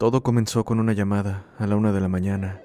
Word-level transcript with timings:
Todo 0.00 0.22
comenzó 0.22 0.64
con 0.64 0.80
una 0.80 0.94
llamada 0.94 1.52
a 1.58 1.66
la 1.66 1.76
una 1.76 1.92
de 1.92 2.00
la 2.00 2.08
mañana. 2.08 2.62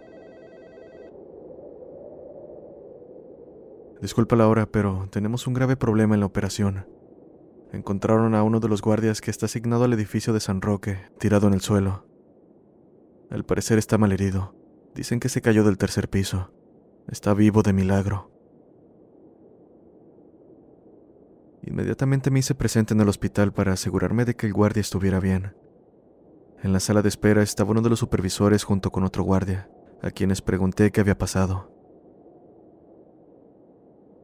Disculpa 4.02 4.38
la 4.38 4.48
hora, 4.48 4.68
pero 4.68 5.10
tenemos 5.12 5.46
un 5.46 5.54
grave 5.54 5.76
problema 5.76 6.14
en 6.14 6.22
la 6.22 6.28
operación. 6.28 6.88
Encontraron 7.74 8.36
a 8.36 8.44
uno 8.44 8.62
de 8.62 8.70
los 8.70 8.82
guardias 8.82 9.20
que 9.20 9.32
está 9.32 9.48
asignado 9.48 9.84
al 9.84 9.92
edificio 9.92 10.32
de 10.32 10.40
San 10.40 10.62
Roque, 10.62 10.98
tirado 11.20 11.50
en 11.50 11.54
el 11.54 11.60
suelo. 11.60 12.08
Al 13.30 13.44
parecer 13.44 13.80
está 13.80 13.98
malherido. 13.98 14.56
Dicen 14.96 15.20
que 15.20 15.28
se 15.28 15.42
cayó 15.42 15.66
del 15.66 15.78
tercer 15.78 16.10
piso. 16.10 16.54
Está 17.10 17.34
vivo 17.34 17.64
de 17.64 17.74
milagro. 17.74 18.32
Inmediatamente 21.64 22.32
me 22.32 22.40
hice 22.40 22.56
presente 22.56 22.94
en 22.94 23.02
el 23.02 23.10
hospital 23.10 23.52
para 23.52 23.74
asegurarme 23.74 24.24
de 24.24 24.38
que 24.38 24.48
el 24.48 24.54
guardia 24.54 24.80
estuviera 24.80 25.20
bien. 25.20 25.65
En 26.64 26.74
la 26.74 26.80
sala 26.80 27.02
de 27.02 27.10
espera 27.10 27.42
estaba 27.44 27.72
uno 27.72 27.82
de 27.82 27.90
los 27.90 28.00
supervisores 28.00 28.64
junto 28.64 28.92
con 28.92 29.04
otro 29.04 29.24
guardia, 29.24 29.70
a 30.02 30.12
quienes 30.12 30.42
pregunté 30.42 30.92
qué 30.92 31.02
había 31.02 31.18
pasado. 31.18 31.72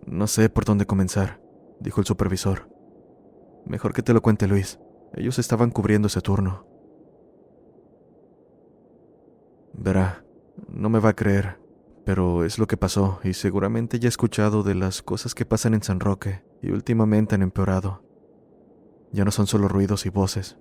No 0.05 0.27
sé 0.27 0.49
por 0.49 0.65
dónde 0.65 0.85
comenzar, 0.85 1.41
dijo 1.79 2.01
el 2.01 2.07
supervisor. 2.07 2.69
Mejor 3.65 3.93
que 3.93 4.01
te 4.01 4.13
lo 4.13 4.21
cuente 4.21 4.47
Luis. 4.47 4.79
Ellos 5.13 5.39
estaban 5.39 5.71
cubriendo 5.71 6.07
ese 6.07 6.21
turno. 6.21 6.65
Verá, 9.73 10.25
no 10.67 10.89
me 10.89 10.99
va 10.99 11.09
a 11.09 11.15
creer, 11.15 11.59
pero 12.05 12.43
es 12.43 12.57
lo 12.59 12.67
que 12.67 12.77
pasó 12.77 13.19
y 13.23 13.33
seguramente 13.33 13.99
ya 13.99 14.07
he 14.07 14.09
escuchado 14.09 14.63
de 14.63 14.75
las 14.75 15.01
cosas 15.01 15.35
que 15.35 15.45
pasan 15.45 15.73
en 15.73 15.83
San 15.83 15.99
Roque 15.99 16.43
y 16.61 16.71
últimamente 16.71 17.35
han 17.35 17.41
empeorado. 17.41 18.03
Ya 19.11 19.25
no 19.25 19.31
son 19.31 19.47
solo 19.47 19.67
ruidos 19.67 20.05
y 20.05 20.09
voces, 20.09 20.57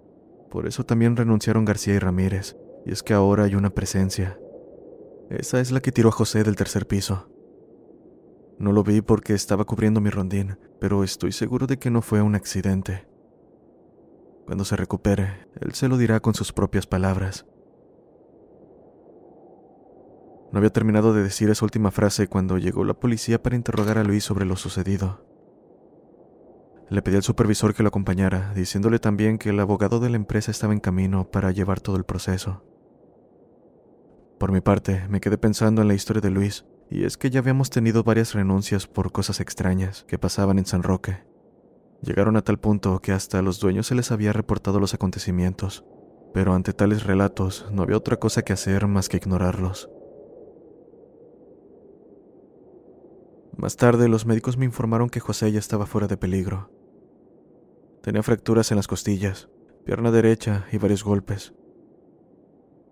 por 0.50 0.66
eso 0.66 0.84
también 0.84 1.16
renunciaron 1.16 1.64
García 1.64 1.94
y 1.94 1.98
Ramírez, 1.98 2.56
y 2.84 2.92
es 2.92 3.02
que 3.02 3.14
ahora 3.14 3.44
hay 3.44 3.54
una 3.54 3.70
presencia. 3.70 4.38
Esa 5.30 5.60
es 5.60 5.70
la 5.70 5.80
que 5.80 5.92
tiró 5.92 6.08
a 6.08 6.12
José 6.12 6.42
del 6.42 6.56
tercer 6.56 6.86
piso. 6.86 7.30
No 8.58 8.72
lo 8.72 8.82
vi 8.82 9.00
porque 9.00 9.32
estaba 9.32 9.64
cubriendo 9.64 10.00
mi 10.00 10.10
rondín, 10.10 10.58
pero 10.80 11.04
estoy 11.04 11.32
seguro 11.32 11.66
de 11.66 11.78
que 11.78 11.90
no 11.90 12.02
fue 12.02 12.20
un 12.20 12.34
accidente. 12.34 13.06
Cuando 14.44 14.64
se 14.64 14.76
recupere, 14.76 15.46
él 15.60 15.72
se 15.74 15.88
lo 15.88 15.96
dirá 15.96 16.18
con 16.18 16.34
sus 16.34 16.52
propias 16.52 16.86
palabras. 16.86 17.46
No 20.52 20.58
había 20.58 20.72
terminado 20.72 21.14
de 21.14 21.22
decir 21.22 21.48
esa 21.48 21.64
última 21.64 21.92
frase 21.92 22.26
cuando 22.26 22.58
llegó 22.58 22.84
la 22.84 22.94
policía 22.94 23.40
para 23.40 23.54
interrogar 23.54 23.98
a 23.98 24.04
Luis 24.04 24.24
sobre 24.24 24.44
lo 24.44 24.56
sucedido. 24.56 25.29
Le 26.90 27.02
pedí 27.02 27.14
al 27.14 27.22
supervisor 27.22 27.72
que 27.72 27.84
lo 27.84 27.88
acompañara, 27.88 28.52
diciéndole 28.52 28.98
también 28.98 29.38
que 29.38 29.50
el 29.50 29.60
abogado 29.60 30.00
de 30.00 30.10
la 30.10 30.16
empresa 30.16 30.50
estaba 30.50 30.72
en 30.72 30.80
camino 30.80 31.30
para 31.30 31.52
llevar 31.52 31.80
todo 31.80 31.96
el 31.96 32.02
proceso. 32.02 32.64
Por 34.40 34.50
mi 34.50 34.60
parte, 34.60 35.06
me 35.08 35.20
quedé 35.20 35.38
pensando 35.38 35.82
en 35.82 35.88
la 35.88 35.94
historia 35.94 36.20
de 36.20 36.30
Luis, 36.30 36.64
y 36.90 37.04
es 37.04 37.16
que 37.16 37.30
ya 37.30 37.38
habíamos 37.38 37.70
tenido 37.70 38.02
varias 38.02 38.34
renuncias 38.34 38.88
por 38.88 39.12
cosas 39.12 39.38
extrañas 39.38 40.04
que 40.08 40.18
pasaban 40.18 40.58
en 40.58 40.66
San 40.66 40.82
Roque. 40.82 41.22
Llegaron 42.02 42.36
a 42.36 42.42
tal 42.42 42.58
punto 42.58 42.98
que 42.98 43.12
hasta 43.12 43.38
a 43.38 43.42
los 43.42 43.60
dueños 43.60 43.86
se 43.86 43.94
les 43.94 44.10
había 44.10 44.32
reportado 44.32 44.80
los 44.80 44.92
acontecimientos, 44.92 45.84
pero 46.34 46.54
ante 46.54 46.72
tales 46.72 47.04
relatos 47.04 47.66
no 47.70 47.82
había 47.82 47.98
otra 47.98 48.16
cosa 48.16 48.42
que 48.42 48.52
hacer 48.52 48.88
más 48.88 49.08
que 49.08 49.18
ignorarlos. 49.18 49.90
Más 53.56 53.76
tarde 53.76 54.08
los 54.08 54.26
médicos 54.26 54.56
me 54.56 54.64
informaron 54.64 55.08
que 55.08 55.20
José 55.20 55.52
ya 55.52 55.58
estaba 55.60 55.86
fuera 55.86 56.08
de 56.08 56.16
peligro, 56.16 56.70
Tenía 58.02 58.22
fracturas 58.22 58.70
en 58.70 58.76
las 58.76 58.88
costillas, 58.88 59.50
pierna 59.84 60.10
derecha 60.10 60.66
y 60.72 60.78
varios 60.78 61.04
golpes. 61.04 61.52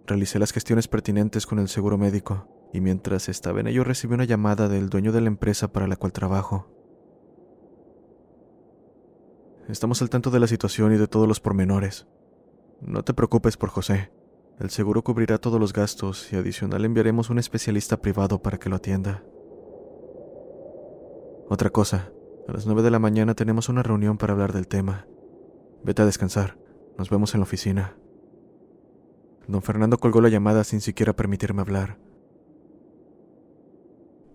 Realicé 0.07 0.39
las 0.39 0.53
gestiones 0.53 0.87
pertinentes 0.87 1.47
con 1.47 1.59
el 1.59 1.69
seguro 1.69 1.97
médico 1.97 2.49
y 2.75 2.81
mientras 2.81 3.29
estaba 3.29 3.61
en 3.61 3.69
ello 3.69 3.85
recibí 3.85 4.15
una 4.15 4.25
llamada 4.25 4.69
del 4.69 4.91
dueño 4.91 5.13
de 5.13 5.23
la 5.23 5.29
empresa 5.29 5.73
para 5.73 5.87
la 5.87 5.97
cual 5.97 6.13
trabajo. 6.13 6.69
Estamos 9.69 10.03
al 10.03 10.11
tanto 10.11 10.31
de 10.31 10.41
la 10.41 10.47
situación 10.47 10.95
y 10.95 10.99
de 10.99 11.09
todos 11.09 11.29
los 11.29 11.41
pormenores. 11.41 12.07
No 12.81 13.03
te 13.03 13.15
preocupes 13.15 13.57
por 13.57 13.71
José. 13.71 14.11
El 14.59 14.71
seguro 14.71 15.03
cubrirá 15.03 15.39
todos 15.39 15.61
los 15.61 15.73
gastos 15.73 16.33
y 16.33 16.37
adicional 16.37 16.85
enviaremos 16.85 17.31
un 17.31 17.39
especialista 17.39 17.99
privado 17.99 18.43
para 18.43 18.59
que 18.59 18.69
lo 18.69 18.77
atienda. 18.77 19.25
Otra 21.49 21.71
cosa, 21.71 22.13
a 22.49 22.53
las 22.53 22.65
nueve 22.65 22.83
de 22.83 22.91
la 22.91 22.99
mañana 22.99 23.35
tenemos 23.35 23.69
una 23.69 23.83
reunión 23.83 24.17
para 24.17 24.33
hablar 24.33 24.55
del 24.55 24.67
tema. 24.67 25.07
Vete 25.85 26.01
a 26.01 26.07
descansar. 26.07 26.59
Nos 26.97 27.11
vemos 27.11 27.35
en 27.35 27.41
la 27.41 27.45
oficina. 27.45 27.97
Don 29.47 29.61
Fernando 29.61 29.99
colgó 29.99 30.23
la 30.23 30.31
llamada 30.31 30.65
sin 30.65 30.81
siquiera 30.81 31.15
permitirme 31.15 31.61
hablar. 31.61 31.99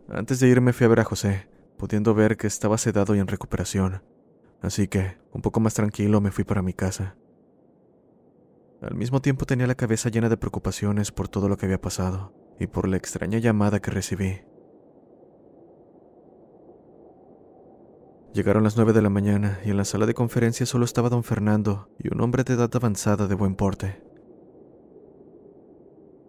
Antes 0.09 0.39
de 0.39 0.47
irme 0.47 0.73
fui 0.73 0.85
a 0.85 0.89
ver 0.89 0.99
a 0.99 1.05
José, 1.05 1.49
pudiendo 1.75 2.13
ver 2.13 2.37
que 2.37 2.45
estaba 2.45 2.77
sedado 2.77 3.15
y 3.15 3.19
en 3.19 3.27
recuperación. 3.27 4.03
Así 4.61 4.87
que, 4.87 5.17
un 5.31 5.41
poco 5.41 5.59
más 5.59 5.73
tranquilo, 5.73 6.21
me 6.21 6.31
fui 6.31 6.43
para 6.43 6.61
mi 6.61 6.73
casa. 6.73 7.15
Al 8.81 8.93
mismo 8.93 9.21
tiempo 9.21 9.45
tenía 9.45 9.65
la 9.65 9.75
cabeza 9.75 10.09
llena 10.09 10.29
de 10.29 10.37
preocupaciones 10.37 11.11
por 11.11 11.29
todo 11.29 11.49
lo 11.49 11.57
que 11.57 11.65
había 11.65 11.81
pasado 11.81 12.31
y 12.59 12.67
por 12.67 12.87
la 12.87 12.97
extraña 12.97 13.39
llamada 13.39 13.81
que 13.81 13.89
recibí. 13.89 14.41
Llegaron 18.33 18.63
las 18.63 18.75
nueve 18.77 18.93
de 18.93 19.03
la 19.03 19.11
mañana 19.11 19.59
y 19.63 19.69
en 19.69 19.77
la 19.77 19.85
sala 19.85 20.07
de 20.07 20.15
conferencias 20.15 20.67
solo 20.67 20.85
estaba 20.85 21.09
don 21.09 21.23
Fernando 21.23 21.89
y 21.99 22.11
un 22.11 22.19
hombre 22.19 22.43
de 22.43 22.53
edad 22.53 22.71
avanzada 22.73 23.27
de 23.27 23.35
buen 23.35 23.53
porte. 23.53 24.01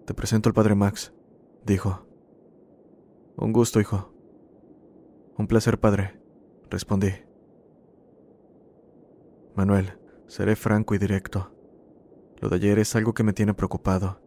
Te 0.04 0.12
presento 0.12 0.50
al 0.50 0.54
padre 0.54 0.74
Max, 0.74 1.14
dijo. 1.64 2.06
Un 3.36 3.54
gusto, 3.54 3.80
hijo. 3.80 4.12
Un 5.38 5.46
placer, 5.46 5.80
padre, 5.80 6.20
respondí. 6.68 7.10
Manuel, 9.56 9.98
seré 10.26 10.56
franco 10.56 10.94
y 10.94 10.98
directo. 10.98 11.54
Lo 12.36 12.50
de 12.50 12.56
ayer 12.56 12.78
es 12.80 12.94
algo 12.96 13.14
que 13.14 13.22
me 13.22 13.32
tiene 13.32 13.54
preocupado. 13.54 14.20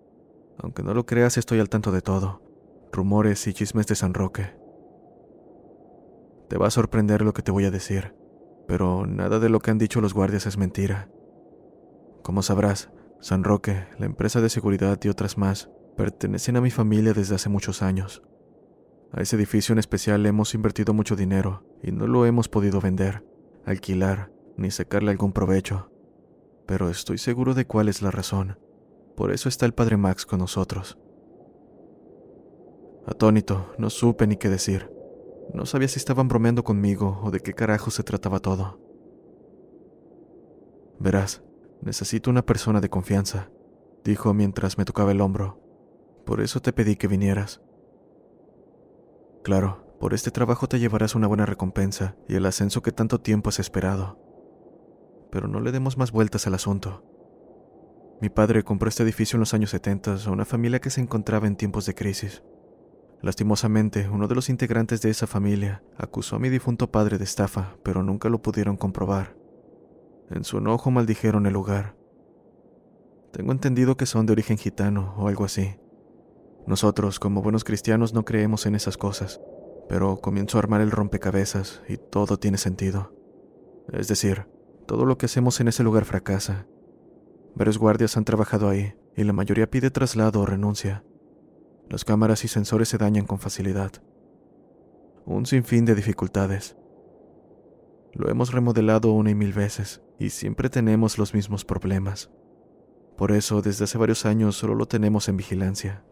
Aunque 0.58 0.82
no 0.82 0.96
lo 0.96 1.06
creas, 1.06 1.38
estoy 1.38 1.60
al 1.60 1.70
tanto 1.70 1.92
de 1.92 2.02
todo. 2.02 2.42
Rumores 2.92 3.46
y 3.46 3.54
chismes 3.54 3.86
de 3.86 3.94
San 3.94 4.16
Roque. 4.16 4.67
Te 6.50 6.58
va 6.58 6.68
a 6.68 6.72
sorprender 6.72 7.22
lo 7.22 7.34
que 7.34 7.42
te 7.42 7.52
voy 7.52 7.66
a 7.66 7.72
decir, 7.72 8.16
pero 8.68 9.06
nada 9.06 9.40
de 9.40 9.50
lo 9.50 9.60
que 9.60 9.72
han 9.72 9.78
dicho 9.78 10.02
los 10.02 10.14
guardias 10.14 10.46
es 10.46 10.58
mentira. 10.58 11.10
Como 12.24 12.42
sabrás, 12.42 12.90
San 13.20 13.44
Roque, 13.44 13.88
la 13.98 14.06
empresa 14.06 14.42
de 14.42 14.50
seguridad 14.50 15.00
y 15.04 15.10
otras 15.10 15.38
más 15.38 15.70
pertenecen 15.96 16.56
a 16.56 16.62
mi 16.62 16.72
familia 16.72 17.14
desde 17.14 17.36
hace 17.36 17.50
muchos 17.50 17.82
años. 17.82 18.22
A 19.12 19.22
ese 19.22 19.36
edificio 19.36 19.74
en 19.74 19.80
especial 19.80 20.26
hemos 20.26 20.54
invertido 20.54 20.94
mucho 20.94 21.16
dinero 21.16 21.64
y 21.82 21.92
no 21.92 22.08
lo 22.08 22.26
hemos 22.26 22.50
podido 22.50 22.82
vender, 22.82 23.26
alquilar 23.66 24.32
ni 24.58 24.72
sacarle 24.72 25.12
algún 25.12 25.34
provecho. 25.34 25.92
Pero 26.66 26.90
estoy 26.90 27.18
seguro 27.18 27.54
de 27.54 27.66
cuál 27.66 27.88
es 27.88 28.02
la 28.02 28.12
razón. 28.12 28.60
Por 29.16 29.32
eso 29.32 29.50
está 29.50 29.66
el 29.66 29.74
padre 29.74 29.98
Max 29.98 30.26
con 30.26 30.40
nosotros. 30.40 30.98
Atónito, 33.06 33.74
no 33.78 33.90
supe 33.90 34.28
ni 34.28 34.36
qué 34.36 34.50
decir. 34.50 34.92
No 35.54 35.66
sabía 35.66 35.88
si 35.88 35.98
estaban 36.00 36.28
bromeando 36.28 36.64
conmigo 36.64 37.20
o 37.24 37.32
de 37.32 37.40
qué 37.40 37.54
carajo 37.54 37.92
se 37.92 38.04
trataba 38.04 38.40
todo. 38.40 38.80
Verás, 41.00 41.44
necesito 41.82 42.30
una 42.30 42.46
persona 42.46 42.82
de 42.82 42.90
confianza, 42.90 43.50
dijo 44.04 44.34
mientras 44.34 44.78
me 44.78 44.86
tocaba 44.86 45.12
el 45.12 45.22
hombro. 45.22 45.62
Por 46.26 46.42
eso 46.42 46.62
te 46.62 46.74
pedí 46.74 46.96
que 46.96 47.08
vinieras. 47.08 47.62
Claro, 49.44 49.96
por 50.00 50.14
este 50.14 50.32
trabajo 50.32 50.68
te 50.68 50.80
llevarás 50.80 51.16
una 51.16 51.28
buena 51.28 51.46
recompensa 51.46 52.16
y 52.28 52.36
el 52.36 52.46
ascenso 52.46 52.82
que 52.82 52.92
tanto 52.92 53.22
tiempo 53.22 53.50
has 53.50 53.60
esperado. 53.60 54.20
Pero 55.32 55.48
no 55.48 55.60
le 55.60 55.72
demos 55.72 55.98
más 55.98 56.12
vueltas 56.12 56.48
al 56.48 56.54
asunto. 56.54 57.04
Mi 58.22 58.30
padre 58.30 58.64
compró 58.64 58.90
este 58.90 59.04
edificio 59.04 59.38
en 59.38 59.42
los 59.42 59.54
años 59.54 59.70
70 59.70 60.16
a 60.26 60.32
una 60.32 60.46
familia 60.46 60.80
que 60.80 60.90
se 60.90 61.02
encontraba 61.02 61.48
en 61.48 61.56
tiempos 61.56 61.86
de 61.86 61.94
crisis. 61.94 62.44
Lastimosamente, 63.22 64.08
uno 64.10 64.28
de 64.28 64.36
los 64.36 64.50
integrantes 64.50 65.02
de 65.02 65.10
esa 65.10 65.26
familia 65.26 65.84
acusó 65.98 66.36
a 66.36 66.40
mi 66.40 66.50
difunto 66.50 66.92
padre 66.92 67.18
de 67.18 67.24
estafa, 67.24 67.76
pero 67.84 68.04
nunca 68.04 68.30
lo 68.30 68.42
pudieron 68.42 68.78
comprobar. 68.78 69.36
En 70.30 70.44
su 70.44 70.60
enojo 70.60 70.92
maldijeron 70.92 71.46
el 71.46 71.54
lugar. 71.54 71.96
Tengo 73.32 73.52
entendido 73.52 73.98
que 73.98 74.06
son 74.06 74.26
de 74.26 74.34
origen 74.34 74.58
gitano 74.58 75.16
o 75.18 75.28
algo 75.28 75.46
así. 75.46 75.76
Nosotros, 76.68 77.20
como 77.20 77.42
buenos 77.42 77.64
cristianos, 77.64 78.14
no 78.14 78.26
creemos 78.26 78.66
en 78.66 78.76
esas 78.76 78.98
cosas, 78.98 79.42
pero 79.88 80.18
comienzo 80.18 80.58
a 80.58 80.60
armar 80.60 80.82
el 80.82 80.92
rompecabezas 80.92 81.82
y 81.88 81.98
todo 81.98 82.38
tiene 82.38 82.58
sentido. 82.58 83.14
Es 83.94 84.08
decir, 84.08 84.48
todo 84.86 85.06
lo 85.06 85.18
que 85.18 85.28
hacemos 85.28 85.60
en 85.60 85.70
ese 85.70 85.84
lugar 85.84 86.06
fracasa. 86.06 86.68
Varios 87.56 87.78
guardias 87.78 88.18
han 88.18 88.26
trabajado 88.26 88.70
ahí 88.70 88.94
y 89.16 89.24
la 89.24 89.34
mayoría 89.34 89.70
pide 89.70 89.92
traslado 89.92 90.42
o 90.42 90.46
renuncia. 90.46 91.04
Las 91.90 92.04
cámaras 92.04 92.44
y 92.44 92.48
sensores 92.48 92.90
se 92.90 92.98
dañan 92.98 93.26
con 93.26 93.40
facilidad. 93.40 93.92
Un 95.26 95.46
sinfín 95.46 95.86
de 95.86 95.96
dificultades. 95.96 96.76
Lo 98.14 98.30
hemos 98.30 98.52
remodelado 98.52 99.12
una 99.14 99.32
y 99.32 99.36
mil 99.36 99.54
veces 99.54 100.02
y 100.20 100.32
siempre 100.32 100.70
tenemos 100.70 101.18
los 101.18 101.34
mismos 101.34 101.64
problemas. 101.64 102.30
Por 103.16 103.32
eso, 103.32 103.62
desde 103.62 103.86
hace 103.86 103.98
varios 103.98 104.26
años 104.26 104.58
solo 104.58 104.76
lo 104.76 104.86
tenemos 104.88 105.30
en 105.30 105.38
vigilancia. 105.38 106.04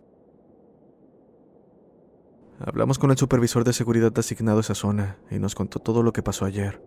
Hablamos 2.60 2.98
con 2.98 3.12
el 3.12 3.18
supervisor 3.18 3.66
de 3.66 3.74
seguridad 3.74 4.18
asignado 4.18 4.60
a 4.60 4.62
esa 4.62 4.76
zona 4.76 5.18
y 5.30 5.40
nos 5.40 5.56
contó 5.56 5.80
todo 5.80 6.04
lo 6.04 6.14
que 6.14 6.24
pasó 6.24 6.46
ayer. 6.46 6.82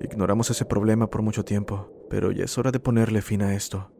Ignoramos 0.00 0.50
ese 0.50 0.64
problema 0.64 1.10
por 1.10 1.20
mucho 1.20 1.44
tiempo, 1.44 1.92
pero 2.08 2.32
ya 2.32 2.44
es 2.44 2.56
hora 2.56 2.70
de 2.70 2.80
ponerle 2.80 3.20
fin 3.20 3.42
a 3.42 3.54
esto. 3.54 3.90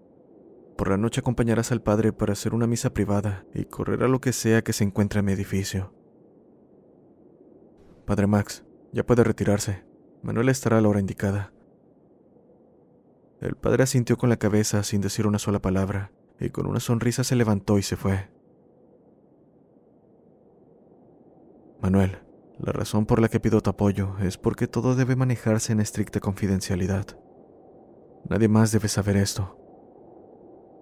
Por 0.78 0.90
la 0.90 0.96
noche 0.96 1.18
acompañarás 1.18 1.72
al 1.72 1.82
padre 1.82 2.12
para 2.12 2.34
hacer 2.34 2.54
una 2.54 2.68
misa 2.68 2.94
privada 2.94 3.44
y 3.52 3.64
correr 3.64 4.04
a 4.04 4.08
lo 4.08 4.20
que 4.20 4.32
sea 4.32 4.62
que 4.62 4.72
se 4.72 4.84
encuentre 4.84 5.18
en 5.18 5.26
mi 5.26 5.32
edificio. 5.32 5.92
Padre 8.06 8.28
Max, 8.28 8.64
ya 8.92 9.04
puede 9.04 9.24
retirarse. 9.24 9.84
Manuel 10.22 10.48
estará 10.48 10.78
a 10.78 10.80
la 10.80 10.88
hora 10.88 11.00
indicada. 11.00 11.52
El 13.40 13.56
padre 13.56 13.82
asintió 13.82 14.16
con 14.16 14.28
la 14.28 14.36
cabeza 14.36 14.84
sin 14.84 15.00
decir 15.00 15.26
una 15.26 15.40
sola 15.40 15.58
palabra, 15.58 16.12
y 16.38 16.50
con 16.50 16.68
una 16.68 16.78
sonrisa 16.78 17.24
se 17.24 17.34
levantó 17.34 17.78
y 17.78 17.82
se 17.82 17.96
fue. 17.96 18.30
Manuel, 21.82 22.20
la 22.60 22.70
razón 22.70 23.04
por 23.04 23.20
la 23.20 23.28
que 23.28 23.40
pido 23.40 23.60
tu 23.62 23.70
apoyo 23.70 24.16
es 24.20 24.38
porque 24.38 24.68
todo 24.68 24.94
debe 24.94 25.16
manejarse 25.16 25.72
en 25.72 25.80
estricta 25.80 26.20
confidencialidad. 26.20 27.18
Nadie 28.30 28.46
más 28.46 28.70
debe 28.70 28.86
saber 28.86 29.16
esto. 29.16 29.58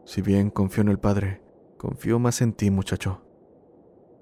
Si 0.06 0.23
bien 0.23 0.50
confío 0.50 0.82
en 0.82 0.88
el 0.88 1.00
Padre, 1.00 1.43
confío 1.79 2.20
más 2.20 2.41
en 2.41 2.53
ti, 2.53 2.70
muchacho. 2.70 3.23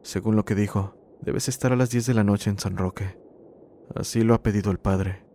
Según 0.00 0.34
lo 0.34 0.46
que 0.46 0.54
dijo, 0.54 0.96
debes 1.20 1.46
estar 1.46 1.74
a 1.74 1.76
las 1.76 1.90
10 1.90 2.06
de 2.06 2.14
la 2.14 2.24
noche 2.24 2.48
en 2.48 2.58
San 2.58 2.78
Roque. 2.78 3.18
Así 3.94 4.22
lo 4.22 4.32
ha 4.32 4.42
pedido 4.42 4.70
el 4.70 4.78
Padre. 4.78 5.26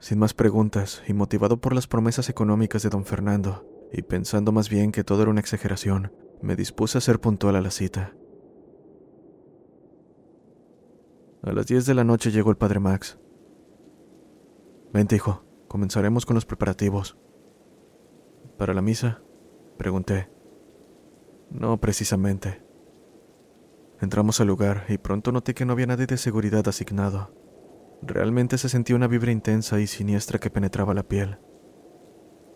Sin 0.00 0.18
más 0.18 0.34
preguntas, 0.34 1.02
y 1.08 1.14
motivado 1.14 1.62
por 1.62 1.74
las 1.74 1.86
promesas 1.86 2.28
económicas 2.28 2.82
de 2.82 2.90
don 2.90 3.06
Fernando, 3.06 3.66
y 3.90 4.02
pensando 4.02 4.52
más 4.52 4.68
bien 4.68 4.92
que 4.92 5.02
todo 5.02 5.22
era 5.22 5.30
una 5.30 5.40
exageración, 5.40 6.12
me 6.42 6.56
dispuse 6.56 6.98
a 6.98 7.00
ser 7.00 7.20
puntual 7.20 7.56
a 7.56 7.62
la 7.62 7.70
cita. 7.70 8.14
A 11.42 11.52
las 11.52 11.66
10 11.66 11.86
de 11.86 11.94
la 11.94 12.04
noche 12.04 12.30
llegó 12.30 12.50
el 12.50 12.58
padre 12.58 12.80
Max. 12.80 13.18
Vente, 14.92 15.16
hijo, 15.16 15.42
comenzaremos 15.68 16.26
con 16.26 16.34
los 16.34 16.44
preparativos. 16.44 17.16
¿Para 18.62 18.74
la 18.74 18.80
misa? 18.80 19.20
Pregunté. 19.76 20.30
No 21.50 21.80
precisamente. 21.80 22.62
Entramos 24.00 24.40
al 24.40 24.46
lugar 24.46 24.84
y 24.88 24.98
pronto 24.98 25.32
noté 25.32 25.52
que 25.52 25.64
no 25.64 25.72
había 25.72 25.88
nadie 25.88 26.06
de 26.06 26.16
seguridad 26.16 26.68
asignado. 26.68 27.34
Realmente 28.02 28.58
se 28.58 28.68
sentía 28.68 28.94
una 28.94 29.08
vibra 29.08 29.32
intensa 29.32 29.80
y 29.80 29.88
siniestra 29.88 30.38
que 30.38 30.48
penetraba 30.48 30.94
la 30.94 31.02
piel. 31.02 31.40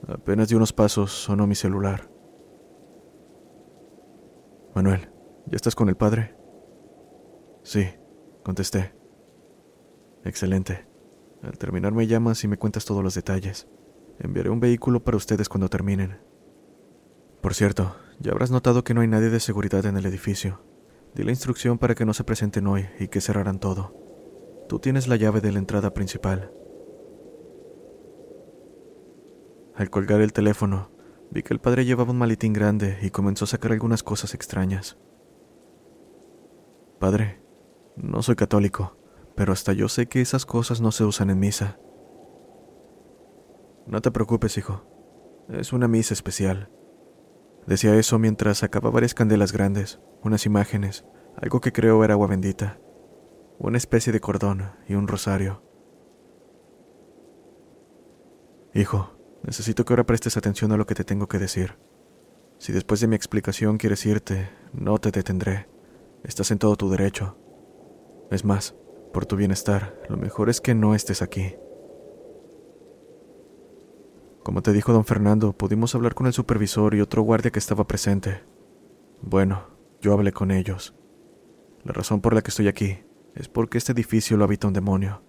Apenas 0.06 0.48
de 0.48 0.54
unos 0.54 0.72
pasos 0.72 1.10
sonó 1.10 1.48
mi 1.48 1.56
celular. 1.56 2.08
Manuel, 4.76 5.10
¿ya 5.46 5.56
estás 5.56 5.74
con 5.74 5.88
el 5.88 5.96
padre? 5.96 6.36
Sí, 7.64 7.84
contesté. 8.44 8.94
Excelente. 10.22 10.86
Al 11.42 11.58
terminar 11.58 11.90
me 11.90 12.06
llamas 12.06 12.44
y 12.44 12.46
me 12.46 12.58
cuentas 12.58 12.84
todos 12.84 13.02
los 13.02 13.16
detalles. 13.16 13.66
Enviaré 14.18 14.50
un 14.50 14.60
vehículo 14.60 15.04
para 15.04 15.16
ustedes 15.16 15.48
cuando 15.48 15.68
terminen. 15.68 16.18
Por 17.40 17.54
cierto, 17.54 17.96
ya 18.18 18.32
habrás 18.32 18.50
notado 18.50 18.82
que 18.82 18.94
no 18.94 19.02
hay 19.02 19.08
nadie 19.08 19.30
de 19.30 19.40
seguridad 19.40 19.84
en 19.86 19.96
el 19.96 20.06
edificio. 20.06 20.62
Di 21.14 21.22
la 21.22 21.30
instrucción 21.30 21.78
para 21.78 21.94
que 21.94 22.04
no 22.04 22.14
se 22.14 22.24
presenten 22.24 22.66
hoy 22.66 22.86
y 22.98 23.08
que 23.08 23.20
cerrarán 23.20 23.60
todo. 23.60 23.94
Tú 24.68 24.78
tienes 24.78 25.06
la 25.06 25.16
llave 25.16 25.40
de 25.40 25.52
la 25.52 25.58
entrada 25.58 25.94
principal. 25.94 26.50
Al 29.74 29.90
colgar 29.90 30.20
el 30.20 30.32
teléfono, 30.32 30.90
vi 31.30 31.42
que 31.42 31.52
el 31.52 31.60
padre 31.60 31.84
llevaba 31.84 32.10
un 32.10 32.18
maletín 32.18 32.52
grande 32.52 32.98
y 33.02 33.10
comenzó 33.10 33.44
a 33.44 33.48
sacar 33.48 33.72
algunas 33.72 34.02
cosas 34.02 34.34
extrañas. 34.34 34.96
Padre, 36.98 37.42
no 37.96 38.22
soy 38.22 38.36
católico, 38.36 38.96
pero 39.34 39.52
hasta 39.52 39.74
yo 39.74 39.88
sé 39.88 40.06
que 40.06 40.22
esas 40.22 40.46
cosas 40.46 40.80
no 40.80 40.92
se 40.92 41.04
usan 41.04 41.30
en 41.30 41.38
misa. 41.38 41.78
No 43.86 44.02
te 44.02 44.10
preocupes, 44.10 44.58
hijo. 44.58 44.82
Es 45.48 45.72
una 45.72 45.86
misa 45.86 46.12
especial. 46.12 46.70
Decía 47.66 47.94
eso 47.96 48.18
mientras 48.18 48.58
sacaba 48.58 48.90
varias 48.90 49.14
candelas 49.14 49.52
grandes, 49.52 50.00
unas 50.22 50.44
imágenes, 50.46 51.04
algo 51.36 51.60
que 51.60 51.72
creo 51.72 52.02
era 52.04 52.14
agua 52.14 52.26
bendita, 52.26 52.80
una 53.58 53.78
especie 53.78 54.12
de 54.12 54.20
cordón 54.20 54.72
y 54.88 54.94
un 54.94 55.06
rosario. 55.06 55.62
Hijo, 58.74 59.16
necesito 59.42 59.84
que 59.84 59.92
ahora 59.92 60.06
prestes 60.06 60.36
atención 60.36 60.72
a 60.72 60.76
lo 60.76 60.86
que 60.86 60.94
te 60.94 61.04
tengo 61.04 61.28
que 61.28 61.38
decir. 61.38 61.78
Si 62.58 62.72
después 62.72 63.00
de 63.00 63.06
mi 63.06 63.16
explicación 63.16 63.78
quieres 63.78 64.04
irte, 64.06 64.48
no 64.72 64.98
te 64.98 65.10
detendré. 65.10 65.68
Estás 66.24 66.50
en 66.50 66.58
todo 66.58 66.76
tu 66.76 66.90
derecho. 66.90 67.38
Es 68.30 68.44
más, 68.44 68.74
por 69.12 69.26
tu 69.26 69.36
bienestar, 69.36 70.00
lo 70.08 70.16
mejor 70.16 70.50
es 70.50 70.60
que 70.60 70.74
no 70.74 70.94
estés 70.94 71.22
aquí. 71.22 71.56
Como 74.46 74.62
te 74.62 74.72
dijo 74.72 74.92
don 74.92 75.04
Fernando, 75.04 75.54
pudimos 75.54 75.96
hablar 75.96 76.14
con 76.14 76.28
el 76.28 76.32
supervisor 76.32 76.94
y 76.94 77.00
otro 77.00 77.20
guardia 77.22 77.50
que 77.50 77.58
estaba 77.58 77.88
presente. 77.88 78.44
Bueno, 79.20 79.66
yo 80.00 80.12
hablé 80.12 80.30
con 80.30 80.52
ellos. 80.52 80.94
La 81.82 81.92
razón 81.92 82.20
por 82.20 82.32
la 82.32 82.42
que 82.42 82.50
estoy 82.50 82.68
aquí 82.68 83.00
es 83.34 83.48
porque 83.48 83.76
este 83.76 83.90
edificio 83.90 84.36
lo 84.36 84.44
habita 84.44 84.68
un 84.68 84.72
demonio. 84.72 85.24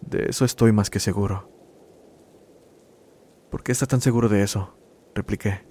De 0.00 0.26
eso 0.28 0.44
estoy 0.44 0.72
más 0.72 0.90
que 0.90 0.98
seguro. 0.98 1.52
¿Por 3.48 3.62
qué 3.62 3.70
está 3.70 3.86
tan 3.86 4.00
seguro 4.00 4.28
de 4.28 4.42
eso? 4.42 4.76
repliqué. 5.14 5.64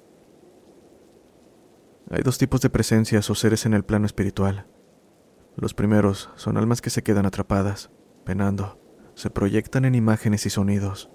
Hay 2.10 2.22
dos 2.24 2.38
tipos 2.38 2.62
de 2.62 2.70
presencias 2.70 3.30
o 3.30 3.36
seres 3.36 3.66
en 3.66 3.74
el 3.74 3.84
plano 3.84 4.06
espiritual. 4.06 4.66
Los 5.58 5.74
primeros 5.74 6.30
son 6.38 6.56
almas 6.56 6.80
que 6.80 6.90
se 6.90 7.04
quedan 7.04 7.26
atrapadas, 7.26 7.92
penando, 8.24 8.80
se 9.14 9.30
proyectan 9.30 9.84
en 9.84 9.94
imágenes 9.94 10.46
y 10.46 10.50
sonidos 10.50 11.12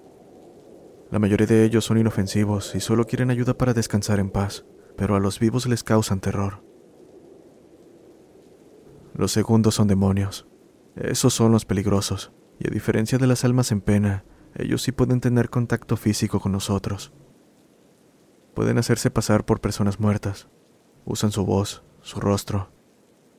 la 1.09 1.19
mayoría 1.19 1.47
de 1.47 1.63
ellos 1.63 1.85
son 1.85 1.97
inofensivos 1.97 2.75
y 2.75 2.81
solo 2.81 3.05
quieren 3.05 3.29
ayuda 3.29 3.57
para 3.57 3.73
descansar 3.73 4.19
en 4.19 4.29
paz, 4.29 4.65
pero 4.97 5.15
a 5.15 5.19
los 5.19 5.39
vivos 5.39 5.65
les 5.65 5.83
causan 5.83 6.19
terror. 6.19 6.63
Los 9.13 9.31
segundos 9.31 9.75
son 9.75 9.87
demonios. 9.87 10.47
Esos 10.95 11.33
son 11.33 11.51
los 11.51 11.63
peligrosos, 11.63 12.33
y 12.59 12.67
a 12.67 12.71
diferencia 12.71 13.17
de 13.17 13.27
las 13.27 13.45
almas 13.45 13.71
en 13.71 13.81
pena, 13.81 14.25
ellos 14.55 14.81
sí 14.81 14.91
pueden 14.91 15.21
tener 15.21 15.49
contacto 15.49 15.95
físico 15.95 16.39
con 16.41 16.51
nosotros. 16.51 17.13
Pueden 18.53 18.77
hacerse 18.77 19.09
pasar 19.09 19.45
por 19.45 19.61
personas 19.61 19.99
muertas. 19.99 20.49
Usan 21.05 21.31
su 21.31 21.45
voz, 21.45 21.83
su 22.01 22.19
rostro. 22.19 22.73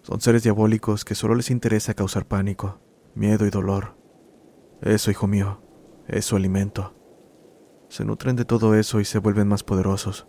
Son 0.02 0.20
seres 0.20 0.44
diabólicos 0.44 1.04
que 1.04 1.16
solo 1.16 1.34
les 1.34 1.50
interesa 1.50 1.94
causar 1.94 2.26
pánico, 2.26 2.80
miedo 3.14 3.44
y 3.44 3.50
dolor. 3.50 3.98
Eso, 4.80 5.10
hijo 5.10 5.26
mío, 5.26 5.60
es 6.06 6.24
su 6.24 6.36
alimento 6.36 6.97
se 7.88 8.04
nutren 8.04 8.36
de 8.36 8.44
todo 8.44 8.74
eso 8.74 9.00
y 9.00 9.04
se 9.04 9.18
vuelven 9.18 9.48
más 9.48 9.62
poderosos. 9.62 10.26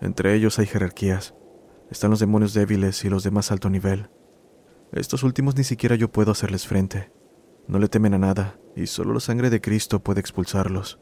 Entre 0.00 0.34
ellos 0.34 0.58
hay 0.58 0.66
jerarquías. 0.66 1.34
Están 1.90 2.10
los 2.10 2.20
demonios 2.20 2.54
débiles 2.54 3.04
y 3.04 3.10
los 3.10 3.22
de 3.22 3.30
más 3.30 3.52
alto 3.52 3.70
nivel. 3.70 4.10
Estos 4.92 5.22
últimos 5.22 5.56
ni 5.56 5.64
siquiera 5.64 5.94
yo 5.94 6.10
puedo 6.10 6.32
hacerles 6.32 6.66
frente. 6.66 7.12
No 7.68 7.78
le 7.78 7.88
temen 7.88 8.14
a 8.14 8.18
nada, 8.18 8.58
y 8.74 8.86
solo 8.86 9.12
la 9.14 9.20
sangre 9.20 9.50
de 9.50 9.60
Cristo 9.60 10.02
puede 10.02 10.20
expulsarlos. 10.20 11.00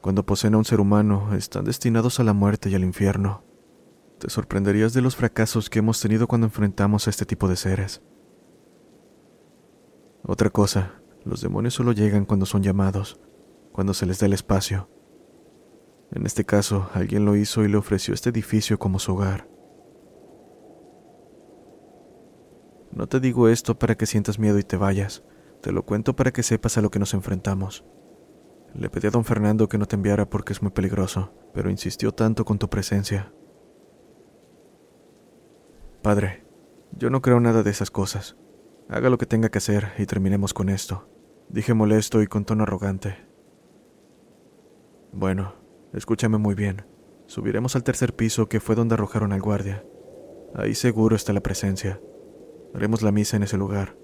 Cuando 0.00 0.24
poseen 0.24 0.54
a 0.54 0.58
un 0.58 0.64
ser 0.64 0.80
humano, 0.80 1.34
están 1.34 1.64
destinados 1.64 2.18
a 2.18 2.24
la 2.24 2.32
muerte 2.32 2.70
y 2.70 2.74
al 2.74 2.84
infierno. 2.84 3.44
Te 4.18 4.30
sorprenderías 4.30 4.92
de 4.92 5.02
los 5.02 5.14
fracasos 5.14 5.70
que 5.70 5.78
hemos 5.78 6.00
tenido 6.00 6.26
cuando 6.26 6.46
enfrentamos 6.46 7.06
a 7.06 7.10
este 7.10 7.26
tipo 7.26 7.48
de 7.48 7.56
seres. 7.56 8.02
Otra 10.22 10.50
cosa 10.50 10.99
Los 11.24 11.40
demonios 11.40 11.74
solo 11.74 11.92
llegan 11.92 12.24
cuando 12.24 12.46
son 12.46 12.62
llamados, 12.62 13.20
cuando 13.72 13.94
se 13.94 14.06
les 14.06 14.18
da 14.18 14.26
el 14.26 14.32
espacio. 14.32 14.88
En 16.12 16.26
este 16.26 16.44
caso, 16.44 16.88
alguien 16.92 17.24
lo 17.24 17.36
hizo 17.36 17.64
y 17.64 17.68
le 17.68 17.76
ofreció 17.76 18.14
este 18.14 18.30
edificio 18.30 18.78
como 18.78 18.98
su 18.98 19.12
hogar. 19.12 19.48
No 22.90 23.06
te 23.06 23.20
digo 23.20 23.48
esto 23.48 23.78
para 23.78 23.96
que 23.96 24.06
sientas 24.06 24.38
miedo 24.38 24.58
y 24.58 24.64
te 24.64 24.76
vayas, 24.76 25.22
te 25.60 25.72
lo 25.72 25.84
cuento 25.84 26.16
para 26.16 26.32
que 26.32 26.42
sepas 26.42 26.76
a 26.78 26.80
lo 26.80 26.90
que 26.90 26.98
nos 26.98 27.14
enfrentamos. 27.14 27.84
Le 28.74 28.88
pedí 28.88 29.06
a 29.06 29.10
don 29.10 29.24
Fernando 29.24 29.68
que 29.68 29.78
no 29.78 29.86
te 29.86 29.96
enviara 29.96 30.28
porque 30.28 30.52
es 30.52 30.62
muy 30.62 30.72
peligroso, 30.72 31.32
pero 31.52 31.70
insistió 31.70 32.12
tanto 32.12 32.44
con 32.44 32.58
tu 32.58 32.68
presencia. 32.68 33.32
Padre, 36.02 36.44
yo 36.92 37.10
no 37.10 37.20
creo 37.20 37.40
nada 37.40 37.62
de 37.62 37.70
esas 37.70 37.90
cosas. 37.90 38.36
Haga 38.90 39.08
lo 39.08 39.18
que 39.18 39.26
tenga 39.26 39.50
que 39.50 39.58
hacer 39.58 39.92
y 39.98 40.06
terminemos 40.06 40.52
con 40.52 40.68
esto, 40.68 41.08
dije 41.48 41.74
molesto 41.74 42.22
y 42.22 42.26
con 42.26 42.44
tono 42.44 42.64
arrogante. 42.64 43.18
Bueno, 45.12 45.54
escúchame 45.92 46.38
muy 46.38 46.56
bien. 46.56 46.84
Subiremos 47.26 47.76
al 47.76 47.84
tercer 47.84 48.16
piso 48.16 48.48
que 48.48 48.58
fue 48.58 48.74
donde 48.74 48.94
arrojaron 48.94 49.32
al 49.32 49.40
guardia. 49.40 49.84
Ahí 50.56 50.74
seguro 50.74 51.14
está 51.14 51.32
la 51.32 51.40
presencia. 51.40 52.00
Haremos 52.74 53.02
la 53.02 53.12
misa 53.12 53.36
en 53.36 53.44
ese 53.44 53.56
lugar. 53.56 53.96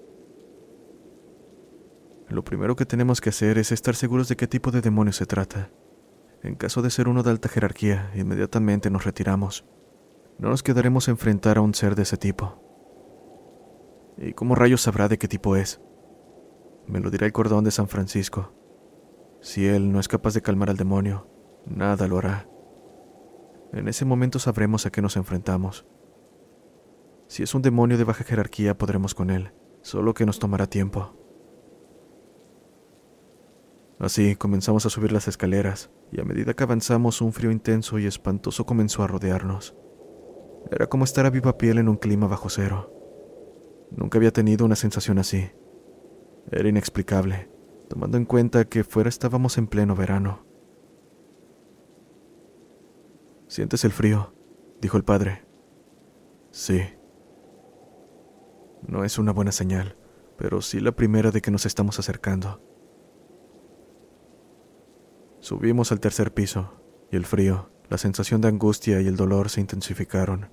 Lo 2.29 2.45
primero 2.45 2.77
que 2.77 2.85
tenemos 2.85 3.19
que 3.19 3.31
hacer 3.31 3.57
es 3.57 3.73
estar 3.73 3.93
seguros 3.93 4.29
de 4.29 4.37
qué 4.37 4.47
tipo 4.47 4.71
de 4.71 4.79
demonio 4.79 5.11
se 5.11 5.25
trata. 5.25 5.69
En 6.43 6.55
caso 6.55 6.81
de 6.81 6.91
ser 6.91 7.09
uno 7.09 7.23
de 7.23 7.31
alta 7.31 7.49
jerarquía, 7.49 8.09
inmediatamente 8.15 8.89
nos 8.89 9.03
retiramos. 9.03 9.65
No 10.39 10.47
nos 10.47 10.63
quedaremos 10.63 11.09
a 11.09 11.11
enfrentar 11.11 11.57
a 11.57 11.61
un 11.61 11.73
ser 11.73 11.93
de 11.95 12.03
ese 12.03 12.15
tipo. 12.15 12.66
¿Y 14.17 14.33
cómo 14.33 14.55
rayos 14.55 14.81
sabrá 14.81 15.07
de 15.07 15.17
qué 15.17 15.27
tipo 15.27 15.55
es? 15.55 15.79
Me 16.87 16.99
lo 16.99 17.11
dirá 17.11 17.25
el 17.25 17.33
cordón 17.33 17.63
de 17.63 17.71
San 17.71 17.87
Francisco. 17.87 18.53
Si 19.41 19.67
él 19.67 19.91
no 19.91 19.99
es 19.99 20.07
capaz 20.07 20.33
de 20.33 20.41
calmar 20.41 20.69
al 20.69 20.77
demonio, 20.77 21.27
nada 21.65 22.07
lo 22.07 22.17
hará. 22.17 22.49
En 23.73 23.87
ese 23.87 24.05
momento 24.05 24.39
sabremos 24.39 24.85
a 24.85 24.91
qué 24.91 25.01
nos 25.01 25.17
enfrentamos. 25.17 25.85
Si 27.27 27.43
es 27.43 27.53
un 27.53 27.61
demonio 27.61 27.97
de 27.97 28.05
baja 28.05 28.23
jerarquía, 28.23 28.77
podremos 28.77 29.13
con 29.13 29.29
él, 29.29 29.51
solo 29.81 30.13
que 30.13 30.25
nos 30.25 30.39
tomará 30.39 30.65
tiempo. 30.67 31.13
Así 33.99 34.35
comenzamos 34.35 34.85
a 34.85 34.89
subir 34.89 35.11
las 35.11 35.27
escaleras, 35.27 35.91
y 36.11 36.21
a 36.21 36.23
medida 36.23 36.53
que 36.53 36.63
avanzamos 36.63 37.21
un 37.21 37.33
frío 37.33 37.51
intenso 37.51 37.99
y 37.99 38.05
espantoso 38.05 38.65
comenzó 38.65 39.03
a 39.03 39.07
rodearnos. 39.07 39.75
Era 40.71 40.87
como 40.87 41.03
estar 41.03 41.25
a 41.25 41.29
viva 41.29 41.57
piel 41.57 41.77
en 41.77 41.89
un 41.89 41.97
clima 41.97 42.27
bajo 42.27 42.49
cero. 42.49 42.96
Nunca 43.91 44.17
había 44.17 44.31
tenido 44.31 44.65
una 44.65 44.75
sensación 44.75 45.17
así. 45.19 45.49
Era 46.51 46.69
inexplicable, 46.69 47.49
tomando 47.89 48.17
en 48.17 48.25
cuenta 48.25 48.65
que 48.65 48.83
fuera 48.83 49.09
estábamos 49.09 49.57
en 49.57 49.67
pleno 49.67 49.95
verano. 49.95 50.45
¿Sientes 53.47 53.85
el 53.85 53.91
frío? 53.91 54.33
dijo 54.81 54.97
el 54.97 55.03
padre. 55.03 55.45
Sí. 56.51 56.81
No 58.87 59.03
es 59.03 59.17
una 59.17 59.31
buena 59.31 59.51
señal, 59.51 59.97
pero 60.37 60.61
sí 60.61 60.79
la 60.79 60.91
primera 60.91 61.31
de 61.31 61.41
que 61.41 61.51
nos 61.51 61.65
estamos 61.65 61.99
acercando. 61.99 62.61
Subimos 65.39 65.91
al 65.91 65.99
tercer 65.99 66.33
piso, 66.33 66.73
y 67.11 67.15
el 67.15 67.25
frío, 67.25 67.69
la 67.89 67.97
sensación 67.97 68.41
de 68.41 68.49
angustia 68.49 69.01
y 69.01 69.07
el 69.07 69.15
dolor 69.15 69.49
se 69.49 69.61
intensificaron. 69.61 70.49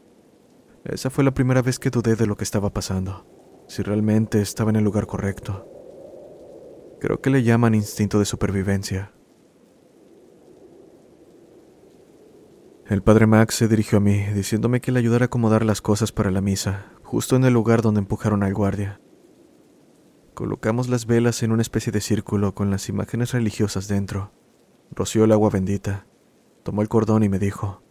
Esa 0.85 1.11
fue 1.11 1.25
la 1.25 1.35
primera 1.35 1.63
vez 1.63 1.79
que 1.79 1.91
dudé 1.91 2.15
de 2.17 2.27
lo 2.27 2.37
que 2.37 2.45
estaba 2.45 2.73
pasando, 2.73 3.27
si 3.69 3.83
realmente 3.83 4.41
estaba 4.41 4.71
en 4.71 4.77
el 4.77 4.85
lugar 4.85 5.07
correcto. 5.07 5.69
Creo 7.01 7.21
que 7.21 7.31
le 7.31 7.43
llaman 7.43 7.75
instinto 7.75 8.19
de 8.19 8.25
supervivencia. 8.25 9.13
El 12.87 13.03
padre 13.03 13.27
Max 13.27 13.55
se 13.55 13.69
dirigió 13.69 13.99
a 13.99 14.01
mí, 14.03 14.25
diciéndome 14.35 14.81
que 14.81 14.93
le 14.93 14.99
ayudara 14.99 15.25
a 15.25 15.27
acomodar 15.27 15.65
las 15.65 15.81
cosas 15.81 16.13
para 16.13 16.31
la 16.31 16.43
misa, 16.43 16.93
justo 17.03 17.35
en 17.37 17.45
el 17.45 17.55
lugar 17.55 17.81
donde 17.81 18.01
empujaron 18.01 18.43
al 18.43 18.53
guardia. 18.53 19.01
Colocamos 20.35 20.89
las 20.89 21.07
velas 21.07 21.43
en 21.43 21.53
una 21.53 21.63
especie 21.63 21.93
de 21.93 22.03
círculo 22.03 22.55
con 22.55 22.71
las 22.71 22.89
imágenes 22.89 23.33
religiosas 23.33 23.89
dentro 23.89 24.33
roció 24.95 25.25
el 25.25 25.33
agua 25.33 25.51
bendita, 25.51 26.07
tomó 26.63 26.83
el 26.83 26.89
cordón 26.89 27.23
y 27.23 27.29
me 27.29 27.39
dijo, 27.39 27.83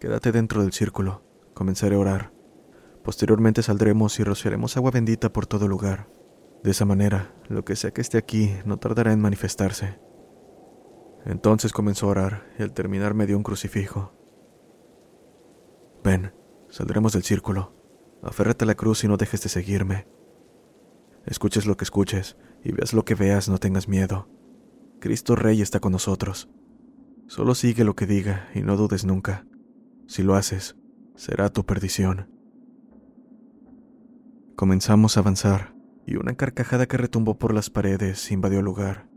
Quédate 0.00 0.32
dentro 0.32 0.62
del 0.62 0.72
círculo, 0.72 1.22
comenzaré 1.58 1.96
a 1.96 1.98
orar. 1.98 2.32
Posteriormente 3.02 3.64
saldremos 3.64 4.20
y 4.20 4.22
rociaremos 4.22 4.76
agua 4.76 4.92
bendita 4.92 5.32
por 5.32 5.46
todo 5.46 5.66
lugar. 5.66 6.08
De 6.62 6.70
esa 6.70 6.84
manera, 6.84 7.34
lo 7.48 7.64
que 7.64 7.74
sea 7.74 7.90
que 7.90 8.00
esté 8.00 8.16
aquí 8.16 8.54
no 8.64 8.76
tardará 8.76 9.12
en 9.12 9.20
manifestarse. 9.20 9.98
Entonces 11.24 11.72
comenzó 11.72 12.06
a 12.06 12.10
orar 12.10 12.46
y 12.60 12.62
al 12.62 12.72
terminar 12.72 13.14
me 13.14 13.26
dio 13.26 13.36
un 13.36 13.42
crucifijo. 13.42 14.12
Ven, 16.04 16.32
saldremos 16.68 17.12
del 17.12 17.24
círculo. 17.24 17.74
Aférrate 18.22 18.64
a 18.64 18.68
la 18.68 18.76
cruz 18.76 19.02
y 19.02 19.08
no 19.08 19.16
dejes 19.16 19.42
de 19.42 19.48
seguirme. 19.48 20.06
Escuches 21.26 21.66
lo 21.66 21.76
que 21.76 21.84
escuches 21.84 22.36
y 22.62 22.70
veas 22.70 22.92
lo 22.92 23.04
que 23.04 23.16
veas, 23.16 23.48
no 23.48 23.58
tengas 23.58 23.88
miedo. 23.88 24.28
Cristo 25.00 25.34
Rey 25.34 25.60
está 25.60 25.80
con 25.80 25.90
nosotros. 25.90 26.48
Solo 27.26 27.56
sigue 27.56 27.82
lo 27.82 27.96
que 27.96 28.06
diga 28.06 28.48
y 28.54 28.62
no 28.62 28.76
dudes 28.76 29.04
nunca. 29.04 29.44
Si 30.06 30.22
lo 30.22 30.36
haces, 30.36 30.77
será 31.18 31.50
tu 31.50 31.66
perdición. 31.66 32.30
Comenzamos 34.54 35.16
a 35.16 35.20
avanzar 35.20 35.74
y 36.06 36.16
una 36.16 36.36
carcajada 36.36 36.86
que 36.86 36.96
retumbó 36.96 37.38
por 37.38 37.52
las 37.52 37.70
paredes 37.70 38.30
invadió 38.30 38.60
el 38.60 38.64
lugar. 38.64 39.08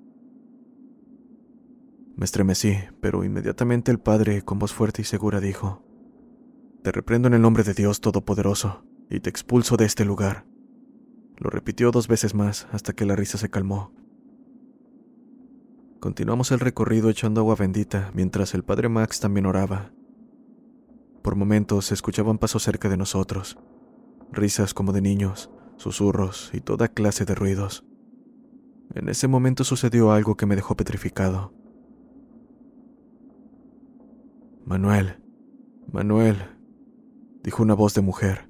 Me 2.15 2.25
estremecí, 2.25 2.75
pero 2.99 3.23
inmediatamente 3.23 3.91
el 3.91 3.99
padre, 3.99 4.41
con 4.41 4.59
voz 4.59 4.73
fuerte 4.73 5.03
y 5.03 5.05
segura, 5.05 5.39
dijo, 5.39 5.85
Te 6.83 6.91
reprendo 6.91 7.27
en 7.27 7.35
el 7.35 7.41
nombre 7.41 7.63
de 7.63 7.75
Dios 7.75 8.01
Todopoderoso 8.01 8.83
y 9.09 9.19
te 9.19 9.29
expulso 9.29 9.77
de 9.77 9.85
este 9.85 10.03
lugar. 10.03 10.45
Lo 11.37 11.51
repitió 11.51 11.91
dos 11.91 12.07
veces 12.07 12.33
más 12.33 12.67
hasta 12.71 12.93
que 12.93 13.05
la 13.05 13.15
risa 13.15 13.37
se 13.37 13.49
calmó 13.49 13.93
Continuamos 16.01 16.51
el 16.51 16.59
recorrido 16.59 17.11
echando 17.11 17.41
agua 17.41 17.55
bendita 17.55 18.09
mientras 18.15 18.55
el 18.55 18.63
padre 18.63 18.89
Max 18.89 19.19
también 19.19 19.45
oraba. 19.45 19.91
Por 21.21 21.35
momentos 21.35 21.85
se 21.85 21.93
escuchaban 21.93 22.37
pasos 22.37 22.63
cerca 22.63 22.89
de 22.89 22.97
nosotros, 22.97 23.57
risas 24.31 24.73
como 24.73 24.91
de 24.91 25.01
niños, 25.01 25.51
susurros 25.77 26.49
y 26.53 26.61
toda 26.61 26.87
clase 26.87 27.25
de 27.25 27.35
ruidos. 27.35 27.85
En 28.93 29.07
ese 29.07 29.27
momento 29.27 29.63
sucedió 29.63 30.11
algo 30.11 30.35
que 30.35 30.45
me 30.45 30.55
dejó 30.55 30.75
petrificado. 30.75 31.53
Manuel, 34.65 35.21
Manuel, 35.91 36.37
dijo 37.43 37.63
una 37.63 37.73
voz 37.73 37.93
de 37.93 38.01
mujer. 38.01 38.49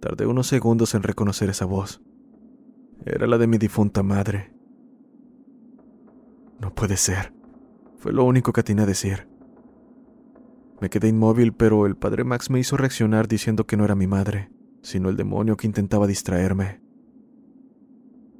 Tardé 0.00 0.26
unos 0.26 0.46
segundos 0.46 0.94
en 0.94 1.02
reconocer 1.02 1.50
esa 1.50 1.64
voz. 1.64 2.02
Era 3.04 3.26
la 3.26 3.38
de 3.38 3.46
mi 3.46 3.58
difunta 3.58 4.02
madre. 4.02 4.54
No 6.60 6.74
puede 6.74 6.96
ser. 6.96 7.34
Fue 7.98 8.12
lo 8.12 8.24
único 8.24 8.52
que 8.52 8.60
atiné 8.60 8.82
a 8.82 8.86
decir. 8.86 9.28
Me 10.84 10.90
quedé 10.90 11.08
inmóvil, 11.08 11.54
pero 11.54 11.86
el 11.86 11.96
padre 11.96 12.24
Max 12.24 12.50
me 12.50 12.60
hizo 12.60 12.76
reaccionar 12.76 13.26
diciendo 13.26 13.66
que 13.66 13.78
no 13.78 13.86
era 13.86 13.94
mi 13.94 14.06
madre, 14.06 14.50
sino 14.82 15.08
el 15.08 15.16
demonio 15.16 15.56
que 15.56 15.66
intentaba 15.66 16.06
distraerme. 16.06 16.82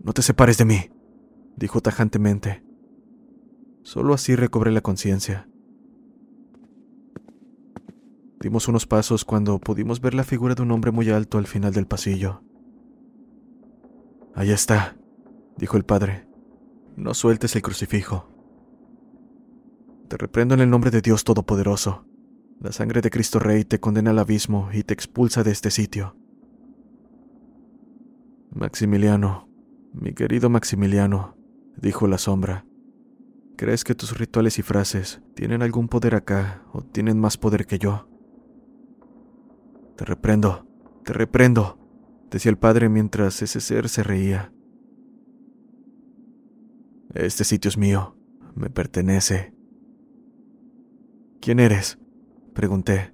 No 0.02 0.12
te 0.12 0.20
separes 0.20 0.58
de 0.58 0.66
mí, 0.66 0.90
dijo 1.56 1.80
tajantemente. 1.80 2.62
Solo 3.82 4.12
así 4.12 4.36
recobré 4.36 4.72
la 4.72 4.82
conciencia. 4.82 5.48
Dimos 8.40 8.68
unos 8.68 8.86
pasos 8.86 9.24
cuando 9.24 9.58
pudimos 9.58 10.02
ver 10.02 10.12
la 10.12 10.22
figura 10.22 10.54
de 10.54 10.60
un 10.60 10.72
hombre 10.72 10.90
muy 10.90 11.08
alto 11.08 11.38
al 11.38 11.46
final 11.46 11.72
del 11.72 11.86
pasillo. 11.86 12.42
Ahí 14.34 14.50
está, 14.50 14.98
dijo 15.56 15.78
el 15.78 15.86
padre. 15.86 16.28
No 16.94 17.14
sueltes 17.14 17.56
el 17.56 17.62
crucifijo. 17.62 18.28
Te 20.08 20.18
reprendo 20.18 20.52
en 20.52 20.60
el 20.60 20.68
nombre 20.68 20.90
de 20.90 21.00
Dios 21.00 21.24
Todopoderoso. 21.24 22.04
La 22.60 22.72
sangre 22.72 23.00
de 23.00 23.10
Cristo 23.10 23.38
Rey 23.38 23.64
te 23.64 23.78
condena 23.78 24.10
al 24.10 24.18
abismo 24.18 24.70
y 24.72 24.82
te 24.84 24.94
expulsa 24.94 25.42
de 25.42 25.50
este 25.50 25.70
sitio. 25.70 26.16
Maximiliano, 28.54 29.48
mi 29.92 30.14
querido 30.14 30.48
Maximiliano, 30.48 31.36
dijo 31.76 32.06
la 32.06 32.18
sombra, 32.18 32.64
¿crees 33.56 33.84
que 33.84 33.94
tus 33.94 34.16
rituales 34.16 34.58
y 34.58 34.62
frases 34.62 35.20
tienen 35.34 35.62
algún 35.62 35.88
poder 35.88 36.14
acá 36.14 36.64
o 36.72 36.82
tienen 36.82 37.18
más 37.18 37.36
poder 37.36 37.66
que 37.66 37.78
yo? 37.78 38.08
Te 39.96 40.04
reprendo, 40.04 40.66
te 41.04 41.12
reprendo, 41.12 41.78
decía 42.30 42.50
el 42.50 42.58
padre 42.58 42.88
mientras 42.88 43.42
ese 43.42 43.60
ser 43.60 43.88
se 43.88 44.02
reía. 44.02 44.52
Este 47.14 47.44
sitio 47.44 47.68
es 47.68 47.78
mío, 47.78 48.16
me 48.54 48.70
pertenece. 48.70 49.54
¿Quién 51.40 51.60
eres? 51.60 51.98
Pregunté. 52.54 53.12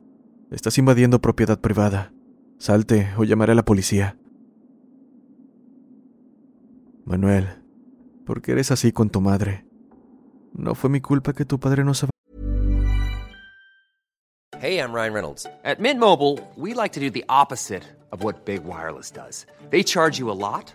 Estás 0.50 0.76
invadiendo 0.76 1.20
propiedad 1.20 1.58
privada. 1.58 2.12
Salte 2.58 3.08
o 3.16 3.24
llamaré 3.24 3.52
a 3.52 3.54
la 3.54 3.64
policía. 3.64 4.18
Manuel, 7.06 7.48
¿por 8.26 8.42
qué 8.42 8.52
eres 8.52 8.70
así 8.70 8.92
con 8.92 9.08
tu 9.08 9.22
madre? 9.22 9.64
No 10.52 10.74
fue 10.74 10.90
mi 10.90 11.00
culpa 11.00 11.32
que 11.32 11.46
tu 11.46 11.58
padre 11.58 11.84
no 11.84 11.94
sabía. 11.94 12.10
Hey, 14.60 14.78
I'm 14.78 14.92
Ryan 14.92 15.14
Reynolds. 15.14 15.46
At 15.64 15.80
Mint 15.80 15.98
Mobile, 15.98 16.38
we 16.54 16.74
like 16.74 16.92
to 16.92 17.00
do 17.00 17.10
the 17.10 17.24
opposite 17.30 17.82
of 18.12 18.22
what 18.22 18.44
Big 18.44 18.62
Wireless 18.62 19.10
does. 19.10 19.46
They 19.70 19.82
charge 19.82 20.18
you 20.18 20.30
a 20.30 20.36
lot, 20.36 20.74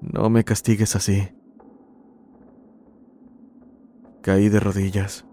No 0.00 0.30
me 0.30 0.44
castigues 0.44 0.96
así. 0.96 1.28
Caí 4.22 4.48
de 4.48 4.60
rodillas. 4.60 5.26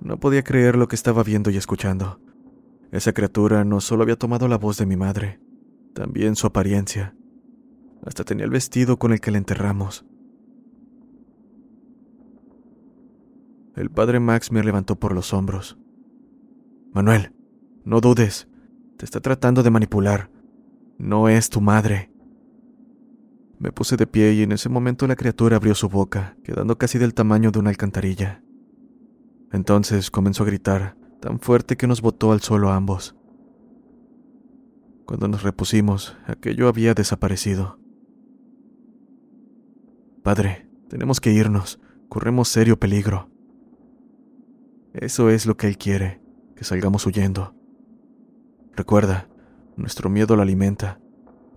No 0.00 0.18
podía 0.18 0.42
creer 0.42 0.76
lo 0.76 0.88
que 0.88 0.96
estaba 0.96 1.22
viendo 1.22 1.50
y 1.50 1.56
escuchando. 1.56 2.20
Esa 2.90 3.12
criatura 3.12 3.64
no 3.64 3.80
solo 3.80 4.02
había 4.02 4.16
tomado 4.16 4.48
la 4.48 4.58
voz 4.58 4.76
de 4.76 4.86
mi 4.86 4.96
madre, 4.96 5.40
también 5.94 6.36
su 6.36 6.46
apariencia. 6.46 7.14
Hasta 8.04 8.24
tenía 8.24 8.44
el 8.44 8.50
vestido 8.50 8.98
con 8.98 9.12
el 9.12 9.20
que 9.20 9.30
la 9.30 9.38
enterramos. 9.38 10.04
El 13.76 13.90
padre 13.90 14.20
Max 14.20 14.52
me 14.52 14.62
levantó 14.62 14.96
por 14.96 15.14
los 15.14 15.32
hombros. 15.32 15.78
Manuel, 16.92 17.32
no 17.84 18.00
dudes. 18.00 18.48
Te 18.98 19.06
está 19.06 19.20
tratando 19.20 19.62
de 19.62 19.70
manipular. 19.70 20.30
No 20.98 21.30
es 21.30 21.48
tu 21.48 21.62
madre. 21.62 22.11
Me 23.62 23.70
puse 23.70 23.96
de 23.96 24.08
pie 24.08 24.32
y 24.32 24.42
en 24.42 24.50
ese 24.50 24.68
momento 24.68 25.06
la 25.06 25.14
criatura 25.14 25.54
abrió 25.54 25.76
su 25.76 25.88
boca, 25.88 26.36
quedando 26.42 26.78
casi 26.78 26.98
del 26.98 27.14
tamaño 27.14 27.52
de 27.52 27.60
una 27.60 27.70
alcantarilla. 27.70 28.42
Entonces 29.52 30.10
comenzó 30.10 30.42
a 30.42 30.46
gritar, 30.46 30.96
tan 31.20 31.38
fuerte 31.38 31.76
que 31.76 31.86
nos 31.86 32.02
botó 32.02 32.32
al 32.32 32.40
suelo 32.40 32.70
a 32.70 32.74
ambos. 32.74 33.14
Cuando 35.04 35.28
nos 35.28 35.44
repusimos, 35.44 36.16
aquello 36.26 36.66
había 36.66 36.92
desaparecido. 36.92 37.78
Padre, 40.24 40.68
tenemos 40.88 41.20
que 41.20 41.30
irnos. 41.30 41.78
Corremos 42.08 42.48
serio 42.48 42.80
peligro. 42.80 43.30
Eso 44.92 45.30
es 45.30 45.46
lo 45.46 45.56
que 45.56 45.68
él 45.68 45.78
quiere, 45.78 46.20
que 46.56 46.64
salgamos 46.64 47.06
huyendo. 47.06 47.54
Recuerda, 48.74 49.28
nuestro 49.76 50.10
miedo 50.10 50.34
lo 50.34 50.42
alimenta, 50.42 50.98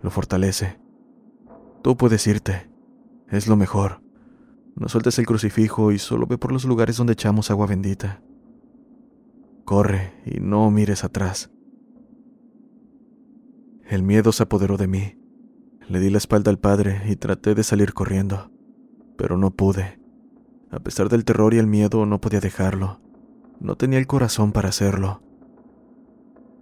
lo 0.04 0.12
fortalece. 0.12 0.85
Tú 1.86 1.96
puedes 1.96 2.26
irte, 2.26 2.68
es 3.30 3.46
lo 3.46 3.56
mejor. 3.56 4.02
No 4.76 4.90
sueltes 4.90 5.20
el 5.20 5.28
crucifijo 5.28 5.92
y 5.92 6.00
solo 6.00 6.26
ve 6.26 6.40
por 6.40 6.52
los 6.52 6.66
lugares 6.66 6.98
donde 6.98 7.14
echamos 7.14 7.52
agua 7.52 7.68
bendita. 7.68 8.24
Corre 9.66 10.16
y 10.26 10.40
no 10.40 10.72
mires 10.72 11.04
atrás. 11.04 11.52
El 13.88 14.02
miedo 14.02 14.32
se 14.32 14.42
apoderó 14.42 14.78
de 14.78 14.88
mí. 14.88 15.20
Le 15.88 16.00
di 16.00 16.10
la 16.10 16.18
espalda 16.18 16.50
al 16.50 16.58
padre 16.58 17.04
y 17.08 17.18
traté 17.18 17.54
de 17.54 17.62
salir 17.62 17.94
corriendo, 17.94 18.50
pero 19.16 19.38
no 19.38 19.52
pude. 19.52 20.00
A 20.72 20.80
pesar 20.80 21.08
del 21.08 21.24
terror 21.24 21.54
y 21.54 21.60
el 21.60 21.68
miedo, 21.68 22.08
no 22.08 22.20
podía 22.20 22.40
dejarlo. 22.40 23.00
No 23.60 23.78
tenía 23.78 24.00
el 24.00 24.08
corazón 24.08 24.54
para 24.54 24.70
hacerlo. 24.70 25.22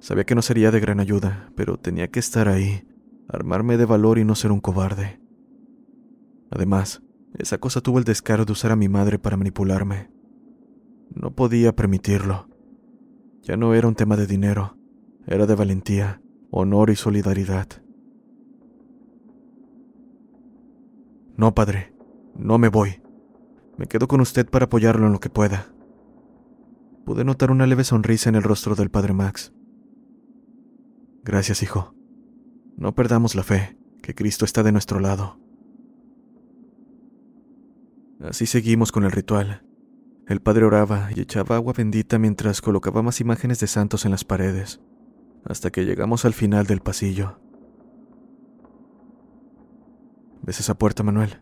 Sabía 0.02 0.26
que 0.26 0.36
no 0.36 0.42
sería 0.42 0.70
de 0.70 0.82
gran 0.82 1.00
ayuda, 1.00 1.50
pero 1.56 1.78
tenía 1.78 2.10
que 2.10 2.20
estar 2.20 2.50
ahí, 2.50 2.86
armarme 3.34 3.78
de 3.78 3.86
valor 3.86 4.20
y 4.20 4.26
no 4.26 4.36
ser 4.36 4.52
un 4.52 4.62
cobarde. 4.62 5.20
Además, 6.52 7.02
esa 7.34 7.58
cosa 7.58 7.82
tuvo 7.82 7.98
el 7.98 8.04
descaro 8.04 8.46
de 8.46 8.52
usar 8.52 8.72
a 8.72 8.76
mi 8.76 8.90
madre 8.90 9.18
para 9.18 9.38
manipularme. 9.38 10.12
No 11.10 11.36
podía 11.36 11.76
permitirlo. 11.76 12.48
Ya 13.42 13.58
no 13.58 13.74
era 13.74 13.88
un 13.88 13.96
tema 13.96 14.16
de 14.16 14.28
dinero, 14.28 14.78
era 15.26 15.48
de 15.48 15.56
valentía, 15.56 16.22
honor 16.52 16.92
y 16.92 16.96
solidaridad. 16.96 17.68
No, 21.36 21.56
padre, 21.56 21.94
no 22.36 22.60
me 22.60 22.70
voy. 22.70 23.02
Me 23.78 23.88
quedo 23.88 24.08
con 24.08 24.22
usted 24.22 24.48
para 24.48 24.66
apoyarlo 24.66 25.08
en 25.08 25.14
lo 25.14 25.20
que 25.20 25.32
pueda. 25.32 25.74
Pude 27.04 27.26
notar 27.26 27.50
una 27.50 27.66
leve 27.66 27.84
sonrisa 27.84 28.30
en 28.30 28.36
el 28.36 28.44
rostro 28.44 28.76
del 28.76 28.92
padre 28.92 29.14
Max. 29.14 29.52
Gracias, 31.24 31.64
hijo. 31.64 31.96
No 32.78 32.96
perdamos 32.96 33.36
la 33.36 33.44
fe, 33.44 33.78
que 34.02 34.16
Cristo 34.16 34.46
está 34.46 34.64
de 34.64 34.72
nuestro 34.72 35.00
lado. 35.00 35.40
Así 38.20 38.46
seguimos 38.46 38.92
con 38.92 39.04
el 39.04 39.12
ritual. 39.12 39.66
El 40.28 40.42
padre 40.42 40.66
oraba 40.66 41.10
y 41.14 41.20
echaba 41.20 41.58
agua 41.58 41.74
bendita 41.76 42.18
mientras 42.18 42.62
colocaba 42.62 43.02
más 43.02 43.20
imágenes 43.20 43.60
de 43.60 43.68
santos 43.68 44.06
en 44.06 44.12
las 44.12 44.24
paredes, 44.24 44.80
hasta 45.44 45.72
que 45.72 45.86
llegamos 45.86 46.24
al 46.24 46.34
final 46.34 46.66
del 46.66 46.80
pasillo. 46.80 47.40
¿Ves 50.42 50.60
esa 50.60 50.76
puerta, 50.76 51.04
Manuel? 51.04 51.42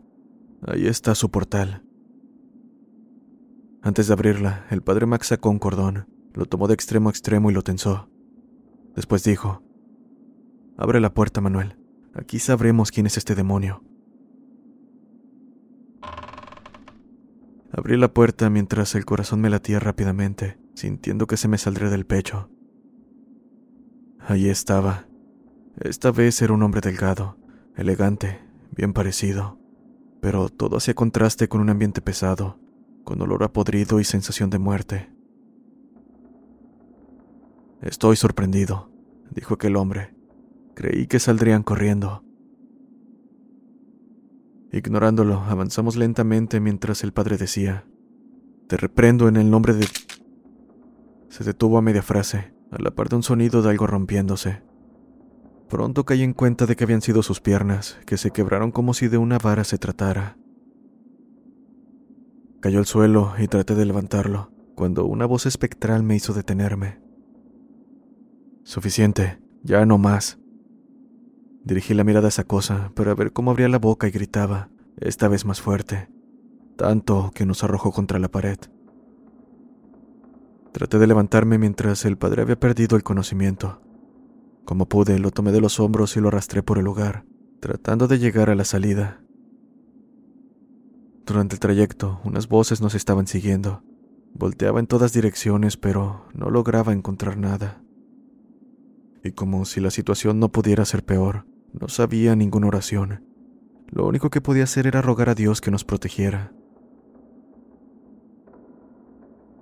Ahí 0.63 0.87
está 0.87 1.13
su 1.15 1.29
portal. 1.29 1.83
Antes 3.83 4.07
de 4.07 4.13
abrirla, 4.13 4.65
el 4.69 4.83
padre 4.83 5.07
Max 5.07 5.27
sacó 5.27 5.49
un 5.49 5.59
cordón, 5.59 6.07
lo 6.33 6.45
tomó 6.45 6.67
de 6.67 6.75
extremo 6.75 7.09
a 7.09 7.11
extremo 7.11 7.49
y 7.49 7.53
lo 7.53 7.63
tensó. 7.63 8.09
Después 8.95 9.23
dijo, 9.23 9.63
Abre 10.77 10.99
la 10.99 11.13
puerta, 11.13 11.41
Manuel. 11.41 11.77
Aquí 12.13 12.39
sabremos 12.39 12.91
quién 12.91 13.05
es 13.05 13.17
este 13.17 13.35
demonio. 13.35 13.83
Abrí 17.71 17.95
la 17.97 18.13
puerta 18.13 18.49
mientras 18.49 18.95
el 18.95 19.05
corazón 19.05 19.39
me 19.39 19.49
latía 19.49 19.79
rápidamente, 19.79 20.57
sintiendo 20.73 21.25
que 21.25 21.37
se 21.37 21.47
me 21.47 21.57
saldría 21.57 21.89
del 21.89 22.05
pecho. 22.05 22.49
Allí 24.19 24.49
estaba. 24.49 25.07
Esta 25.79 26.11
vez 26.11 26.41
era 26.41 26.53
un 26.53 26.63
hombre 26.63 26.81
delgado, 26.81 27.37
elegante, 27.75 28.41
bien 28.71 28.91
parecido, 28.91 29.57
pero 30.21 30.49
todo 30.49 30.77
hacía 30.77 30.93
contraste 30.93 31.47
con 31.47 31.61
un 31.61 31.69
ambiente 31.69 32.01
pesado, 32.01 32.59
con 33.05 33.21
olor 33.21 33.43
a 33.43 33.53
podrido 33.53 34.01
y 34.01 34.03
sensación 34.03 34.49
de 34.49 34.59
muerte. 34.59 35.09
Estoy 37.81 38.17
sorprendido, 38.17 38.91
dijo 39.31 39.53
aquel 39.53 39.77
hombre. 39.77 40.13
Creí 40.81 41.05
que 41.05 41.19
saldrían 41.19 41.61
corriendo. 41.61 42.23
Ignorándolo, 44.71 45.41
avanzamos 45.41 45.95
lentamente 45.95 46.59
mientras 46.59 47.03
el 47.03 47.13
padre 47.13 47.37
decía, 47.37 47.85
Te 48.67 48.77
reprendo 48.77 49.27
en 49.27 49.35
el 49.35 49.51
nombre 49.51 49.75
de... 49.75 49.85
Se 51.29 51.43
detuvo 51.43 51.77
a 51.77 51.83
media 51.83 52.01
frase, 52.01 52.55
a 52.71 52.81
la 52.81 52.89
par 52.89 53.09
de 53.09 53.17
un 53.17 53.21
sonido 53.21 53.61
de 53.61 53.69
algo 53.69 53.85
rompiéndose. 53.85 54.63
Pronto 55.69 56.03
caí 56.03 56.23
en 56.23 56.33
cuenta 56.33 56.65
de 56.65 56.75
que 56.75 56.85
habían 56.85 57.03
sido 57.03 57.21
sus 57.21 57.41
piernas, 57.41 57.99
que 58.07 58.17
se 58.17 58.31
quebraron 58.31 58.71
como 58.71 58.95
si 58.95 59.07
de 59.07 59.19
una 59.19 59.37
vara 59.37 59.63
se 59.63 59.77
tratara. 59.77 60.39
Cayó 62.59 62.79
al 62.79 62.87
suelo 62.87 63.33
y 63.37 63.47
traté 63.47 63.75
de 63.75 63.85
levantarlo, 63.85 64.51
cuando 64.73 65.05
una 65.05 65.27
voz 65.27 65.45
espectral 65.45 66.01
me 66.01 66.15
hizo 66.15 66.33
detenerme. 66.33 67.03
Suficiente, 68.63 69.39
ya 69.61 69.85
no 69.85 69.99
más. 69.99 70.40
Dirigí 71.63 71.93
la 71.93 72.03
mirada 72.03 72.27
a 72.27 72.29
esa 72.29 72.43
cosa 72.43 72.91
para 72.95 73.13
ver 73.13 73.33
cómo 73.33 73.51
abría 73.51 73.69
la 73.69 73.77
boca 73.77 74.07
y 74.07 74.11
gritaba, 74.11 74.69
esta 74.97 75.27
vez 75.27 75.45
más 75.45 75.61
fuerte, 75.61 76.09
tanto 76.75 77.31
que 77.35 77.45
nos 77.45 77.63
arrojó 77.63 77.91
contra 77.91 78.19
la 78.19 78.29
pared. 78.29 78.57
Traté 80.71 80.99
de 80.99 81.07
levantarme 81.07 81.57
mientras 81.57 82.05
el 82.05 82.17
padre 82.17 82.41
había 82.41 82.59
perdido 82.59 82.95
el 82.95 83.03
conocimiento. 83.03 83.81
Como 84.65 84.87
pude, 84.87 85.19
lo 85.19 85.31
tomé 85.31 85.51
de 85.51 85.61
los 85.61 85.79
hombros 85.79 86.15
y 86.15 86.21
lo 86.21 86.29
arrastré 86.29 86.63
por 86.63 86.77
el 86.77 86.85
lugar, 86.85 87.25
tratando 87.59 88.07
de 88.07 88.19
llegar 88.19 88.49
a 88.49 88.55
la 88.55 88.63
salida. 88.63 89.21
Durante 91.25 91.55
el 91.55 91.59
trayecto, 91.59 92.21
unas 92.23 92.47
voces 92.47 92.81
nos 92.81 92.95
estaban 92.95 93.27
siguiendo. 93.27 93.83
Volteaba 94.33 94.79
en 94.79 94.87
todas 94.87 95.13
direcciones, 95.13 95.77
pero 95.77 96.25
no 96.33 96.49
lograba 96.49 96.93
encontrar 96.93 97.37
nada. 97.37 97.83
Y 99.23 99.31
como 99.31 99.65
si 99.65 99.81
la 99.81 99.91
situación 99.91 100.39
no 100.39 100.51
pudiera 100.51 100.85
ser 100.85 101.03
peor, 101.03 101.45
no 101.73 101.87
sabía 101.87 102.35
ninguna 102.35 102.67
oración. 102.67 103.25
Lo 103.87 104.07
único 104.07 104.29
que 104.29 104.41
podía 104.41 104.63
hacer 104.63 104.87
era 104.87 105.01
rogar 105.01 105.29
a 105.29 105.35
Dios 105.35 105.61
que 105.61 105.71
nos 105.71 105.83
protegiera. 105.83 106.53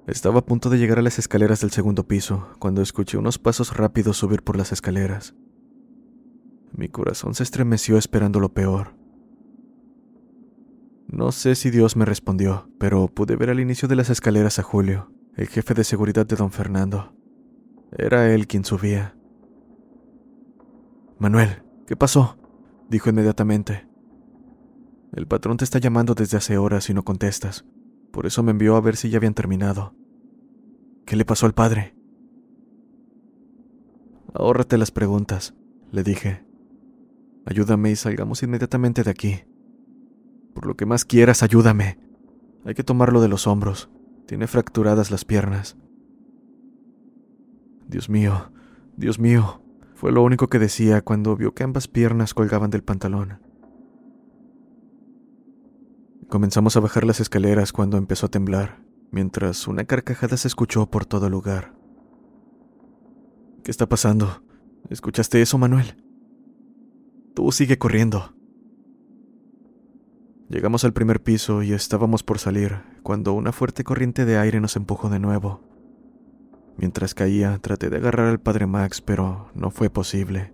Estaba 0.08 0.40
a 0.40 0.46
punto 0.46 0.70
de 0.70 0.80
llegar 0.80 0.98
a 0.98 1.04
las 1.04 1.20
escaleras 1.20 1.62
del 1.62 1.70
segundo 1.70 2.08
piso 2.08 2.50
cuando 2.58 2.82
escuché 2.82 3.18
unos 3.18 3.38
pasos 3.38 3.78
rápidos 3.78 4.18
subir 4.18 4.42
por 4.42 4.58
las 4.58 4.72
escaleras. 4.72 5.36
Mi 6.76 6.90
corazón 6.90 7.36
se 7.36 7.44
estremeció 7.44 7.98
esperando 7.98 8.40
lo 8.40 8.54
peor. 8.54 8.96
No 11.08 11.32
sé 11.32 11.56
si 11.56 11.70
Dios 11.70 11.96
me 11.96 12.06
respondió, 12.06 12.70
pero 12.80 13.08
pude 13.08 13.36
ver 13.36 13.50
al 13.50 13.60
inicio 13.60 13.88
de 13.88 13.96
las 13.96 14.10
escaleras 14.10 14.60
a 14.60 14.64
Julio, 14.64 15.12
el 15.36 15.48
jefe 15.48 15.74
de 15.74 15.84
seguridad 15.84 16.26
de 16.26 16.36
don 16.36 16.52
Fernando. 16.52 17.14
Era 17.92 18.34
él 18.34 18.48
quien 18.48 18.64
subía. 18.64 19.16
Manuel, 21.18 21.64
¿qué 21.90 21.96
pasó? 21.96 22.38
dijo 22.88 23.10
inmediatamente. 23.10 23.88
El 25.12 25.26
patrón 25.26 25.58
te 25.58 25.64
está 25.64 25.80
llamando 25.80 26.14
desde 26.14 26.38
hace 26.38 26.56
horas 26.56 26.88
y 26.92 26.94
no 26.94 27.04
contestas. 27.04 27.66
Por 28.12 28.28
eso 28.28 28.44
me 28.44 28.52
envió 28.52 28.76
a 28.76 28.82
ver 28.82 28.96
si 28.96 29.10
ya 29.10 29.18
habían 29.18 29.34
terminado. 29.34 29.96
¿Qué 31.08 31.16
le 31.16 31.26
pasó 31.26 31.48
al 31.48 31.56
padre? 31.56 31.96
Ahórrate 34.36 34.78
las 34.78 34.92
preguntas, 34.92 35.56
le 35.92 36.04
dije. 36.04 36.46
Ayúdame 37.48 37.90
y 37.90 37.96
salgamos 37.96 38.44
inmediatamente 38.44 39.02
de 39.02 39.10
aquí. 39.10 39.40
Por 40.54 40.68
lo 40.68 40.76
que 40.76 40.86
más 40.86 41.06
quieras, 41.06 41.42
ayúdame. 41.42 41.98
Hay 42.66 42.76
que 42.76 42.84
tomarlo 42.84 43.20
de 43.20 43.30
los 43.30 43.48
hombros. 43.48 43.90
Tiene 44.28 44.46
fracturadas 44.46 45.10
las 45.10 45.26
piernas. 45.26 45.76
Dios 47.88 48.10
mío, 48.10 48.52
Dios 48.96 49.18
mío, 49.18 49.64
fue 50.00 50.14
lo 50.14 50.24
único 50.24 50.48
que 50.48 50.60
decía 50.60 51.02
cuando 51.02 51.36
vio 51.36 51.54
que 51.54 51.64
ambas 51.64 51.90
piernas 51.90 52.34
colgaban 52.34 52.70
del 52.70 52.84
pantalón. 52.84 53.42
Comenzamos 56.30 56.78
a 56.78 56.80
bajar 56.80 57.04
las 57.04 57.20
escaleras 57.20 57.74
cuando 57.74 57.98
empezó 57.98 58.28
a 58.28 58.30
temblar, 58.30 58.82
mientras 59.12 59.68
una 59.68 59.84
carcajada 59.84 60.38
se 60.38 60.48
escuchó 60.48 60.90
por 60.90 61.06
todo 61.06 61.26
el 61.26 61.34
lugar. 61.34 61.74
¿Qué 63.62 63.72
está 63.72 63.90
pasando? 63.90 64.42
¿Escuchaste 64.90 65.42
eso, 65.42 65.58
Manuel? 65.58 66.02
Tú 67.36 67.52
sigue 67.52 67.78
corriendo. 67.78 68.34
Llegamos 70.48 70.86
al 70.86 70.94
primer 70.94 71.22
piso 71.22 71.62
y 71.62 71.74
estábamos 71.74 72.24
por 72.24 72.40
salir 72.40 72.84
cuando 73.04 73.34
una 73.34 73.52
fuerte 73.52 73.84
corriente 73.84 74.24
de 74.24 74.38
aire 74.38 74.62
nos 74.62 74.78
empujó 74.78 75.10
de 75.10 75.20
nuevo. 75.20 75.69
Mientras 76.80 77.14
caía, 77.14 77.60
traté 77.60 77.90
de 77.90 77.98
agarrar 77.98 78.28
al 78.28 78.40
padre 78.40 78.66
Max, 78.66 79.02
pero 79.02 79.50
no 79.54 79.70
fue 79.70 79.90
posible. 79.90 80.54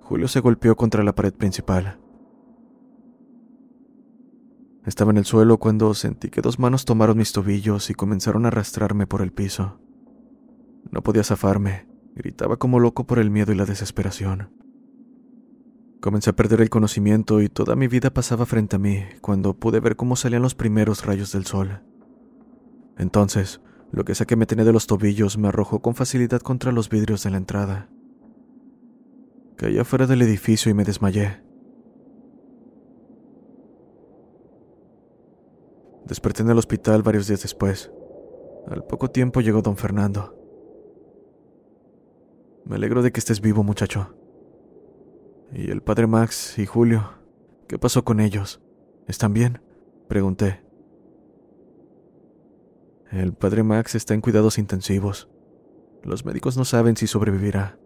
Julio 0.00 0.26
se 0.26 0.40
golpeó 0.40 0.74
contra 0.74 1.04
la 1.04 1.14
pared 1.14 1.32
principal. 1.32 2.00
Estaba 4.84 5.12
en 5.12 5.18
el 5.18 5.24
suelo 5.24 5.58
cuando 5.58 5.94
sentí 5.94 6.28
que 6.28 6.40
dos 6.40 6.58
manos 6.58 6.84
tomaron 6.84 7.18
mis 7.18 7.32
tobillos 7.32 7.88
y 7.88 7.94
comenzaron 7.94 8.46
a 8.46 8.48
arrastrarme 8.48 9.06
por 9.06 9.22
el 9.22 9.32
piso. 9.32 9.78
No 10.90 11.04
podía 11.04 11.22
zafarme, 11.22 11.86
gritaba 12.16 12.56
como 12.56 12.80
loco 12.80 13.06
por 13.06 13.20
el 13.20 13.30
miedo 13.30 13.52
y 13.52 13.54
la 13.54 13.64
desesperación. 13.64 14.50
Comencé 16.00 16.30
a 16.30 16.36
perder 16.36 16.62
el 16.62 16.70
conocimiento 16.70 17.40
y 17.40 17.48
toda 17.48 17.76
mi 17.76 17.86
vida 17.86 18.10
pasaba 18.10 18.44
frente 18.44 18.74
a 18.74 18.80
mí 18.80 19.04
cuando 19.20 19.54
pude 19.54 19.78
ver 19.78 19.94
cómo 19.94 20.16
salían 20.16 20.42
los 20.42 20.56
primeros 20.56 21.06
rayos 21.06 21.30
del 21.30 21.46
sol. 21.46 21.82
Entonces, 22.96 23.60
lo 23.90 24.04
que 24.04 24.14
sea 24.14 24.26
que 24.26 24.36
me 24.36 24.46
tenía 24.46 24.64
de 24.64 24.72
los 24.72 24.86
tobillos 24.86 25.38
me 25.38 25.48
arrojó 25.48 25.80
con 25.80 25.94
facilidad 25.94 26.40
contra 26.40 26.72
los 26.72 26.88
vidrios 26.88 27.22
de 27.22 27.30
la 27.30 27.38
entrada. 27.38 27.88
Caí 29.56 29.78
afuera 29.78 30.06
del 30.06 30.22
edificio 30.22 30.70
y 30.70 30.74
me 30.74 30.84
desmayé. 30.84 31.42
Desperté 36.06 36.42
en 36.42 36.50
el 36.50 36.58
hospital 36.58 37.02
varios 37.02 37.26
días 37.26 37.42
después. 37.42 37.90
Al 38.66 38.84
poco 38.84 39.10
tiempo 39.10 39.40
llegó 39.40 39.62
don 39.62 39.76
Fernando. 39.76 40.34
Me 42.64 42.76
alegro 42.76 43.02
de 43.02 43.12
que 43.12 43.20
estés 43.20 43.40
vivo, 43.40 43.62
muchacho. 43.62 44.14
¿Y 45.52 45.70
el 45.70 45.82
padre 45.82 46.06
Max 46.06 46.58
y 46.58 46.66
Julio? 46.66 47.14
¿Qué 47.66 47.78
pasó 47.78 48.04
con 48.04 48.20
ellos? 48.20 48.60
¿Están 49.06 49.32
bien? 49.32 49.62
Pregunté. 50.06 50.67
El 53.10 53.32
padre 53.32 53.62
Max 53.62 53.94
está 53.94 54.12
en 54.12 54.20
cuidados 54.20 54.58
intensivos. 54.58 55.30
Los 56.02 56.26
médicos 56.26 56.58
no 56.58 56.66
saben 56.66 56.96
si 56.96 57.06
sobrevivirá. 57.06 57.78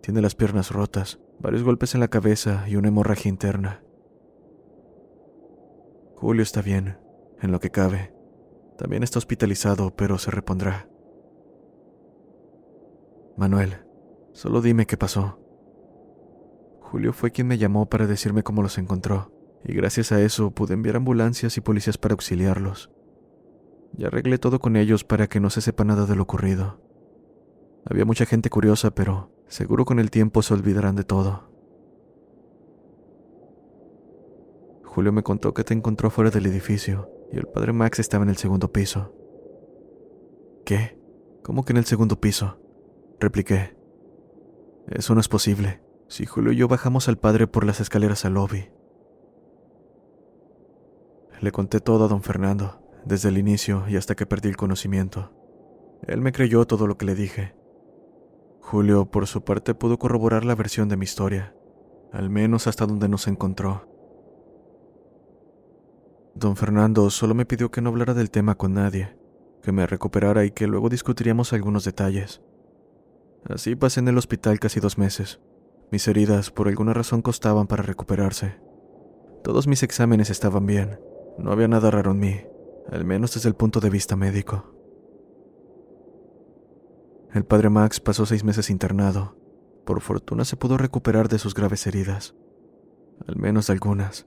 Tiene 0.00 0.20
las 0.20 0.34
piernas 0.34 0.72
rotas, 0.72 1.20
varios 1.38 1.62
golpes 1.62 1.94
en 1.94 2.00
la 2.00 2.08
cabeza 2.08 2.64
y 2.68 2.74
una 2.74 2.88
hemorragia 2.88 3.28
interna. 3.28 3.84
Julio 6.16 6.42
está 6.42 6.60
bien, 6.60 6.98
en 7.40 7.52
lo 7.52 7.60
que 7.60 7.70
cabe. 7.70 8.12
También 8.76 9.04
está 9.04 9.18
hospitalizado, 9.18 9.94
pero 9.94 10.18
se 10.18 10.32
repondrá. 10.32 10.88
Manuel, 13.36 13.76
solo 14.32 14.60
dime 14.60 14.86
qué 14.86 14.96
pasó. 14.96 15.38
Julio 16.80 17.12
fue 17.12 17.30
quien 17.30 17.46
me 17.46 17.58
llamó 17.58 17.88
para 17.88 18.06
decirme 18.06 18.42
cómo 18.42 18.62
los 18.62 18.78
encontró, 18.78 19.32
y 19.64 19.74
gracias 19.74 20.12
a 20.12 20.20
eso 20.20 20.50
pude 20.50 20.74
enviar 20.74 20.96
ambulancias 20.96 21.56
y 21.56 21.60
policías 21.60 21.98
para 21.98 22.14
auxiliarlos. 22.14 22.90
Ya 23.96 24.08
arreglé 24.08 24.38
todo 24.38 24.58
con 24.58 24.76
ellos 24.76 25.04
para 25.04 25.28
que 25.28 25.40
no 25.40 25.50
se 25.50 25.60
sepa 25.60 25.84
nada 25.84 26.06
de 26.06 26.16
lo 26.16 26.22
ocurrido. 26.22 26.80
Había 27.84 28.04
mucha 28.04 28.26
gente 28.26 28.50
curiosa, 28.50 28.94
pero 28.94 29.30
seguro 29.46 29.84
con 29.84 29.98
el 29.98 30.10
tiempo 30.10 30.42
se 30.42 30.54
olvidarán 30.54 30.96
de 30.96 31.04
todo. 31.04 31.50
Julio 34.84 35.12
me 35.12 35.22
contó 35.22 35.54
que 35.54 35.64
te 35.64 35.74
encontró 35.74 36.10
fuera 36.10 36.30
del 36.30 36.46
edificio 36.46 37.10
y 37.32 37.36
el 37.36 37.46
padre 37.46 37.72
Max 37.72 37.98
estaba 37.98 38.24
en 38.24 38.30
el 38.30 38.36
segundo 38.36 38.72
piso. 38.72 39.12
¿Qué? 40.64 40.98
¿Cómo 41.42 41.64
que 41.64 41.72
en 41.72 41.78
el 41.78 41.84
segundo 41.84 42.20
piso? 42.20 42.58
Repliqué. 43.20 43.76
Eso 44.88 45.14
no 45.14 45.20
es 45.20 45.28
posible. 45.28 45.82
Si 46.08 46.26
Julio 46.26 46.52
y 46.52 46.56
yo 46.56 46.68
bajamos 46.68 47.08
al 47.08 47.18
padre 47.18 47.46
por 47.46 47.64
las 47.64 47.80
escaleras 47.80 48.24
al 48.24 48.34
lobby. 48.34 48.70
Le 51.40 51.52
conté 51.52 51.80
todo 51.80 52.04
a 52.04 52.08
don 52.08 52.22
Fernando, 52.22 52.83
desde 53.04 53.28
el 53.28 53.38
inicio 53.38 53.84
y 53.88 53.96
hasta 53.96 54.14
que 54.14 54.26
perdí 54.26 54.48
el 54.48 54.56
conocimiento. 54.56 55.32
Él 56.06 56.20
me 56.20 56.32
creyó 56.32 56.66
todo 56.66 56.86
lo 56.86 56.96
que 56.96 57.06
le 57.06 57.14
dije. 57.14 57.54
Julio, 58.60 59.06
por 59.10 59.26
su 59.26 59.44
parte, 59.44 59.74
pudo 59.74 59.98
corroborar 59.98 60.44
la 60.44 60.54
versión 60.54 60.88
de 60.88 60.96
mi 60.96 61.04
historia, 61.04 61.54
al 62.12 62.30
menos 62.30 62.66
hasta 62.66 62.86
donde 62.86 63.08
nos 63.08 63.26
encontró. 63.26 63.88
Don 66.34 66.56
Fernando 66.56 67.10
solo 67.10 67.34
me 67.34 67.46
pidió 67.46 67.70
que 67.70 67.80
no 67.80 67.90
hablara 67.90 68.14
del 68.14 68.30
tema 68.30 68.56
con 68.56 68.74
nadie, 68.74 69.16
que 69.62 69.72
me 69.72 69.86
recuperara 69.86 70.44
y 70.44 70.50
que 70.50 70.66
luego 70.66 70.88
discutiríamos 70.88 71.52
algunos 71.52 71.84
detalles. 71.84 72.42
Así 73.48 73.76
pasé 73.76 74.00
en 74.00 74.08
el 74.08 74.18
hospital 74.18 74.58
casi 74.58 74.80
dos 74.80 74.98
meses, 74.98 75.40
mis 75.90 76.08
heridas 76.08 76.50
por 76.50 76.66
alguna 76.66 76.92
razón 76.92 77.22
costaban 77.22 77.66
para 77.66 77.82
recuperarse. 77.82 78.58
Todos 79.44 79.66
mis 79.68 79.82
exámenes 79.82 80.30
estaban 80.30 80.66
bien. 80.66 80.98
No 81.38 81.52
había 81.52 81.68
nada 81.68 81.90
raro 81.90 82.12
en 82.12 82.18
mí, 82.18 82.40
al 82.90 83.04
menos 83.04 83.34
desde 83.34 83.48
el 83.48 83.54
punto 83.54 83.80
de 83.80 83.90
vista 83.90 84.16
médico. 84.16 84.72
El 87.32 87.44
padre 87.44 87.70
Max 87.70 88.00
pasó 88.00 88.26
seis 88.26 88.44
meses 88.44 88.70
internado. 88.70 89.36
Por 89.84 90.00
fortuna 90.00 90.44
se 90.44 90.56
pudo 90.56 90.78
recuperar 90.78 91.28
de 91.28 91.38
sus 91.38 91.54
graves 91.54 91.86
heridas, 91.86 92.34
al 93.26 93.36
menos 93.36 93.70
algunas. 93.70 94.26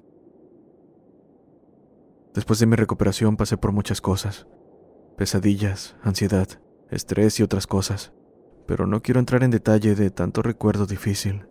Después 2.34 2.60
de 2.60 2.66
mi 2.66 2.76
recuperación 2.76 3.38
pasé 3.38 3.58
por 3.58 3.72
muchas 3.72 4.02
cosas, 4.02 4.48
pesadillas, 5.18 5.96
ansiedad, 6.04 6.48
estrés 6.92 7.40
y 7.40 7.44
otras 7.44 7.66
cosas 7.66 8.14
pero 8.68 8.86
no 8.86 9.02
quiero 9.02 9.20
entrar 9.20 9.44
en 9.44 9.50
detalle 9.50 9.96
de 9.96 10.12
tanto 10.12 10.44
recuerdo 10.44 10.86
difícil. 10.86 11.48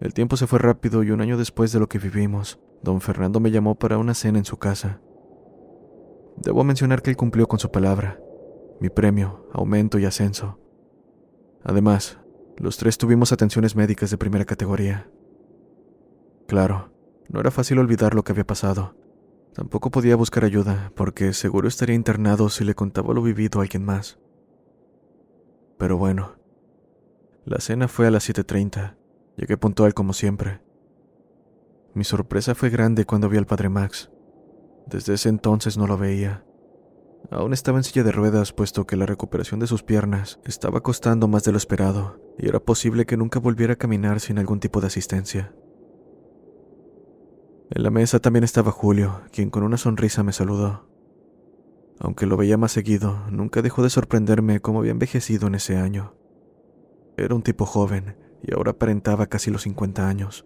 El 0.00 0.14
tiempo 0.14 0.36
se 0.36 0.46
fue 0.46 0.58
rápido 0.58 1.02
y 1.04 1.10
un 1.10 1.20
año 1.20 1.38
después 1.38 1.72
de 1.72 1.78
lo 1.78 1.88
que 1.88 1.98
vivimos, 1.98 2.58
don 2.86 3.02
Fernando 3.02 3.38
me 3.40 3.50
llamó 3.50 3.74
para 3.74 3.98
una 3.98 4.14
cena 4.14 4.38
en 4.38 4.44
su 4.44 4.56
casa. 4.56 5.00
Debo 6.38 6.64
mencionar 6.64 7.02
que 7.02 7.10
él 7.10 7.16
cumplió 7.16 7.46
con 7.46 7.58
su 7.58 7.70
palabra, 7.70 8.18
mi 8.80 8.88
premio, 8.88 9.46
aumento 9.52 9.98
y 9.98 10.06
ascenso. 10.06 10.58
Además, 11.62 12.18
los 12.56 12.78
tres 12.78 12.96
tuvimos 12.96 13.32
atenciones 13.32 13.76
médicas 13.76 14.10
de 14.10 14.18
primera 14.18 14.44
categoría. 14.44 15.10
Claro, 16.46 16.92
no 17.28 17.40
era 17.40 17.50
fácil 17.50 17.78
olvidar 17.78 18.14
lo 18.14 18.24
que 18.24 18.32
había 18.32 18.46
pasado, 18.46 18.94
Tampoco 19.56 19.90
podía 19.90 20.16
buscar 20.16 20.44
ayuda, 20.44 20.92
porque 20.94 21.32
seguro 21.32 21.66
estaría 21.66 21.94
internado 21.94 22.50
si 22.50 22.62
le 22.62 22.74
contaba 22.74 23.14
lo 23.14 23.22
vivido 23.22 23.58
a 23.58 23.62
alguien 23.62 23.86
más. 23.86 24.18
Pero 25.78 25.96
bueno, 25.96 26.36
la 27.46 27.58
cena 27.60 27.88
fue 27.88 28.06
a 28.06 28.10
las 28.10 28.28
7.30. 28.28 28.98
Llegué 29.38 29.56
puntual 29.56 29.94
como 29.94 30.12
siempre. 30.12 30.60
Mi 31.96 32.04
sorpresa 32.04 32.54
fue 32.54 32.68
grande 32.68 33.06
cuando 33.06 33.30
vi 33.30 33.38
al 33.38 33.46
padre 33.46 33.70
Max. 33.70 34.10
Desde 34.86 35.14
ese 35.14 35.30
entonces 35.30 35.78
no 35.78 35.86
lo 35.86 35.96
veía. 35.96 36.44
Aún 37.30 37.54
estaba 37.54 37.78
en 37.78 37.84
silla 37.84 38.04
de 38.04 38.12
ruedas 38.12 38.52
puesto 38.52 38.86
que 38.86 38.96
la 38.96 39.06
recuperación 39.06 39.60
de 39.60 39.66
sus 39.66 39.82
piernas 39.82 40.38
estaba 40.44 40.82
costando 40.82 41.26
más 41.26 41.44
de 41.44 41.52
lo 41.52 41.56
esperado 41.56 42.20
y 42.38 42.48
era 42.48 42.60
posible 42.60 43.06
que 43.06 43.16
nunca 43.16 43.38
volviera 43.38 43.72
a 43.72 43.76
caminar 43.78 44.20
sin 44.20 44.38
algún 44.38 44.60
tipo 44.60 44.82
de 44.82 44.88
asistencia. 44.88 45.54
En 47.70 47.82
la 47.82 47.88
mesa 47.88 48.18
también 48.18 48.44
estaba 48.44 48.72
Julio, 48.72 49.22
quien 49.32 49.48
con 49.48 49.62
una 49.62 49.78
sonrisa 49.78 50.22
me 50.22 50.34
saludó. 50.34 50.90
Aunque 51.98 52.26
lo 52.26 52.36
veía 52.36 52.58
más 52.58 52.72
seguido, 52.72 53.22
nunca 53.30 53.62
dejó 53.62 53.82
de 53.82 53.88
sorprenderme 53.88 54.60
cómo 54.60 54.80
había 54.80 54.92
envejecido 54.92 55.46
en 55.46 55.54
ese 55.54 55.78
año. 55.78 56.14
Era 57.16 57.34
un 57.34 57.42
tipo 57.42 57.64
joven 57.64 58.18
y 58.42 58.52
ahora 58.52 58.72
aparentaba 58.72 59.28
casi 59.28 59.50
los 59.50 59.62
50 59.62 60.06
años. 60.06 60.44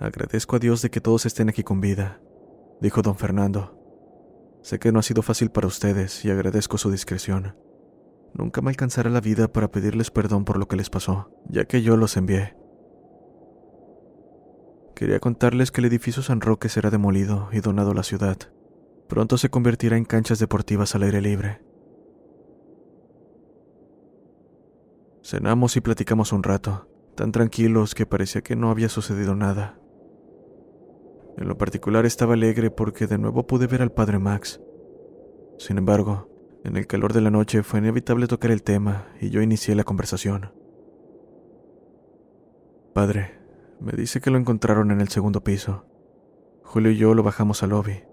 Agradezco 0.00 0.56
a 0.56 0.58
Dios 0.58 0.80
de 0.80 0.88
que 0.88 1.02
todos 1.02 1.26
estén 1.26 1.50
aquí 1.50 1.62
con 1.62 1.82
vida, 1.82 2.22
dijo 2.80 3.02
don 3.02 3.16
Fernando. 3.16 3.76
Sé 4.62 4.78
que 4.78 4.92
no 4.92 4.98
ha 4.98 5.02
sido 5.02 5.20
fácil 5.20 5.50
para 5.50 5.66
ustedes 5.66 6.24
y 6.24 6.30
agradezco 6.30 6.78
su 6.78 6.90
discreción. 6.90 7.54
Nunca 8.32 8.62
me 8.62 8.70
alcanzará 8.70 9.10
la 9.10 9.20
vida 9.20 9.52
para 9.52 9.70
pedirles 9.70 10.10
perdón 10.10 10.46
por 10.46 10.58
lo 10.58 10.68
que 10.68 10.76
les 10.76 10.88
pasó, 10.88 11.30
ya 11.50 11.66
que 11.66 11.82
yo 11.82 11.98
los 11.98 12.16
envié. 12.16 12.56
Quería 14.96 15.20
contarles 15.20 15.70
que 15.70 15.82
el 15.82 15.86
edificio 15.86 16.22
San 16.22 16.40
Roque 16.40 16.70
será 16.70 16.88
demolido 16.88 17.50
y 17.52 17.60
donado 17.60 17.90
a 17.90 17.94
la 17.94 18.02
ciudad. 18.02 18.38
Pronto 19.06 19.36
se 19.36 19.50
convertirá 19.50 19.98
en 19.98 20.06
canchas 20.06 20.38
deportivas 20.38 20.94
al 20.94 21.02
aire 21.02 21.20
libre. 21.20 21.60
Cenamos 25.22 25.76
y 25.76 25.82
platicamos 25.82 26.32
un 26.32 26.42
rato, 26.42 26.88
tan 27.16 27.32
tranquilos 27.32 27.94
que 27.94 28.06
parecía 28.06 28.40
que 28.40 28.56
no 28.56 28.70
había 28.70 28.88
sucedido 28.88 29.34
nada. 29.34 29.79
En 31.36 31.48
lo 31.48 31.56
particular 31.56 32.06
estaba 32.06 32.34
alegre 32.34 32.70
porque 32.70 33.06
de 33.06 33.18
nuevo 33.18 33.46
pude 33.46 33.66
ver 33.66 33.82
al 33.82 33.92
padre 33.92 34.18
Max. 34.18 34.60
Sin 35.58 35.78
embargo, 35.78 36.28
en 36.64 36.76
el 36.76 36.86
calor 36.86 37.12
de 37.12 37.20
la 37.20 37.30
noche 37.30 37.62
fue 37.62 37.78
inevitable 37.78 38.26
tocar 38.26 38.50
el 38.50 38.62
tema 38.62 39.08
y 39.20 39.30
yo 39.30 39.40
inicié 39.40 39.74
la 39.74 39.84
conversación. 39.84 40.52
Padre, 42.92 43.38
me 43.80 43.92
dice 43.92 44.20
que 44.20 44.30
lo 44.30 44.38
encontraron 44.38 44.90
en 44.90 45.00
el 45.00 45.08
segundo 45.08 45.42
piso. 45.42 45.86
Julio 46.62 46.90
y 46.90 46.96
yo 46.96 47.14
lo 47.14 47.22
bajamos 47.22 47.62
al 47.62 47.70
lobby. 47.70 48.04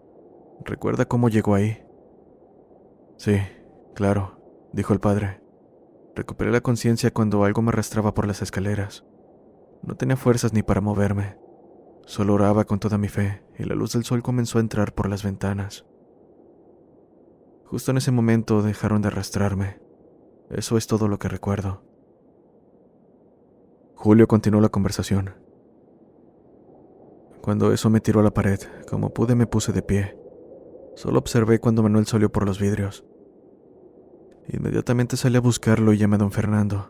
¿Recuerda 0.64 1.06
cómo 1.06 1.30
llegó 1.30 1.56
ahí? 1.56 1.84
Sí, 3.18 3.38
claro, 3.96 4.40
dijo 4.72 4.94
el 4.94 5.00
padre. 5.00 5.42
Recuperé 6.16 6.52
la 6.52 6.62
conciencia 6.62 7.12
cuando 7.12 7.44
algo 7.44 7.62
me 7.62 7.70
arrastraba 7.70 8.14
por 8.14 8.26
las 8.28 8.42
escaleras. 8.42 9.06
No 9.84 9.96
tenía 9.96 10.16
fuerzas 10.16 10.54
ni 10.54 10.64
para 10.64 10.82
moverme. 10.82 11.38
Solo 12.08 12.36
oraba 12.36 12.64
con 12.64 12.80
toda 12.80 12.98
mi 12.98 13.10
fe 13.10 13.44
y 13.60 13.66
la 13.66 13.76
luz 13.76 13.92
del 13.92 14.06
sol 14.06 14.24
comenzó 14.24 14.60
a 14.60 14.62
entrar 14.62 14.96
por 14.96 15.10
las 15.10 15.24
ventanas. 15.24 15.86
Justo 17.66 17.92
en 17.92 17.98
ese 17.98 18.12
momento 18.12 18.62
dejaron 18.62 19.02
de 19.02 19.10
arrastrarme. 19.10 19.82
Eso 20.50 20.78
es 20.78 20.88
todo 20.88 21.10
lo 21.10 21.20
que 21.20 21.28
recuerdo. 21.28 21.84
Julio 23.96 24.26
continuó 24.26 24.62
la 24.62 24.70
conversación. 24.70 25.36
Cuando 27.42 27.74
eso 27.74 27.90
me 27.90 28.00
tiró 28.00 28.22
a 28.22 28.24
la 28.24 28.34
pared, 28.34 28.62
como 28.90 29.14
pude 29.14 29.36
me 29.36 29.46
puse 29.46 29.74
de 29.74 29.82
pie. 29.82 30.18
Solo 30.96 31.20
observé 31.20 31.60
cuando 31.60 31.84
Manuel 31.84 32.08
salió 32.08 32.32
por 32.32 32.46
los 32.46 32.58
vidrios. 32.58 33.04
Inmediatamente 34.48 35.18
salí 35.18 35.36
a 35.36 35.42
buscarlo 35.42 35.92
y 35.92 35.98
llamé 35.98 36.16
a 36.16 36.20
don 36.20 36.32
Fernando. 36.32 36.90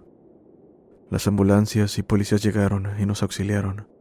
Las 1.09 1.25
ambulancias 1.25 1.97
y 1.97 2.03
policías 2.03 2.43
llegaron 2.43 2.87
y 2.99 3.07
nos 3.07 3.23
auxiliaron. 3.23 3.96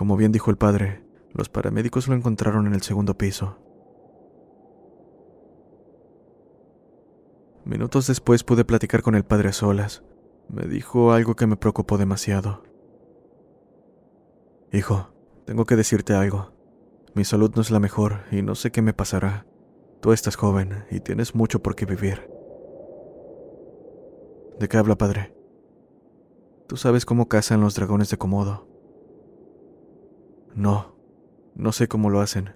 Como 0.00 0.16
bien 0.16 0.32
dijo 0.32 0.50
el 0.50 0.56
padre, 0.56 1.04
los 1.34 1.50
paramédicos 1.50 2.08
lo 2.08 2.14
encontraron 2.14 2.66
en 2.66 2.72
el 2.72 2.80
segundo 2.80 3.18
piso. 3.18 3.58
Minutos 7.66 8.06
después 8.06 8.42
pude 8.42 8.64
platicar 8.64 9.02
con 9.02 9.14
el 9.14 9.26
padre 9.26 9.50
a 9.50 9.52
solas. 9.52 10.02
Me 10.48 10.62
dijo 10.62 11.12
algo 11.12 11.36
que 11.36 11.46
me 11.46 11.58
preocupó 11.58 11.98
demasiado. 11.98 12.62
Hijo, 14.72 15.10
tengo 15.44 15.66
que 15.66 15.76
decirte 15.76 16.14
algo. 16.14 16.54
Mi 17.14 17.26
salud 17.26 17.52
no 17.54 17.60
es 17.60 17.70
la 17.70 17.78
mejor 17.78 18.22
y 18.32 18.40
no 18.40 18.54
sé 18.54 18.72
qué 18.72 18.80
me 18.80 18.94
pasará. 18.94 19.44
Tú 20.00 20.14
estás 20.14 20.34
joven 20.34 20.86
y 20.90 21.00
tienes 21.00 21.34
mucho 21.34 21.62
por 21.62 21.76
qué 21.76 21.84
vivir. 21.84 22.26
¿De 24.58 24.66
qué 24.66 24.78
habla, 24.78 24.96
padre? 24.96 25.36
Tú 26.68 26.78
sabes 26.78 27.04
cómo 27.04 27.28
cazan 27.28 27.60
los 27.60 27.74
dragones 27.74 28.08
de 28.08 28.16
Komodo. 28.16 28.69
No, 30.54 30.96
no 31.54 31.72
sé 31.72 31.88
cómo 31.88 32.10
lo 32.10 32.20
hacen. 32.20 32.54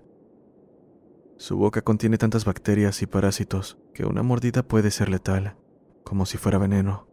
Su 1.37 1.57
boca 1.57 1.83
contiene 1.83 2.18
tantas 2.18 2.44
bacterias 2.44 3.02
y 3.02 3.07
parásitos 3.07 3.78
que 3.92 4.04
una 4.04 4.22
mordida 4.22 4.62
puede 4.62 4.90
ser 4.90 5.09
letal, 5.09 5.57
como 6.04 6.26
si 6.26 6.38
fuera 6.38 6.59
veneno. 6.59 7.09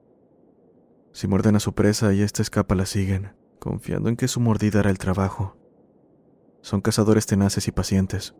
Si 1.12 1.28
muerden 1.28 1.56
a 1.56 1.60
su 1.60 1.74
presa 1.74 2.14
y 2.14 2.22
ésta 2.22 2.42
escapa, 2.42 2.76
la 2.76 2.86
siguen, 2.86 3.36
confiando 3.60 4.10
en 4.10 4.16
que 4.16 4.28
su 4.28 4.40
mordida 4.40 4.80
hará 4.80 4.90
el 4.90 4.98
trabajo. 4.98 5.58
Son 6.62 6.82
cazadores 6.82 7.26
tenaces 7.26 7.68
y 7.68 7.72
pacientes. 7.72 8.36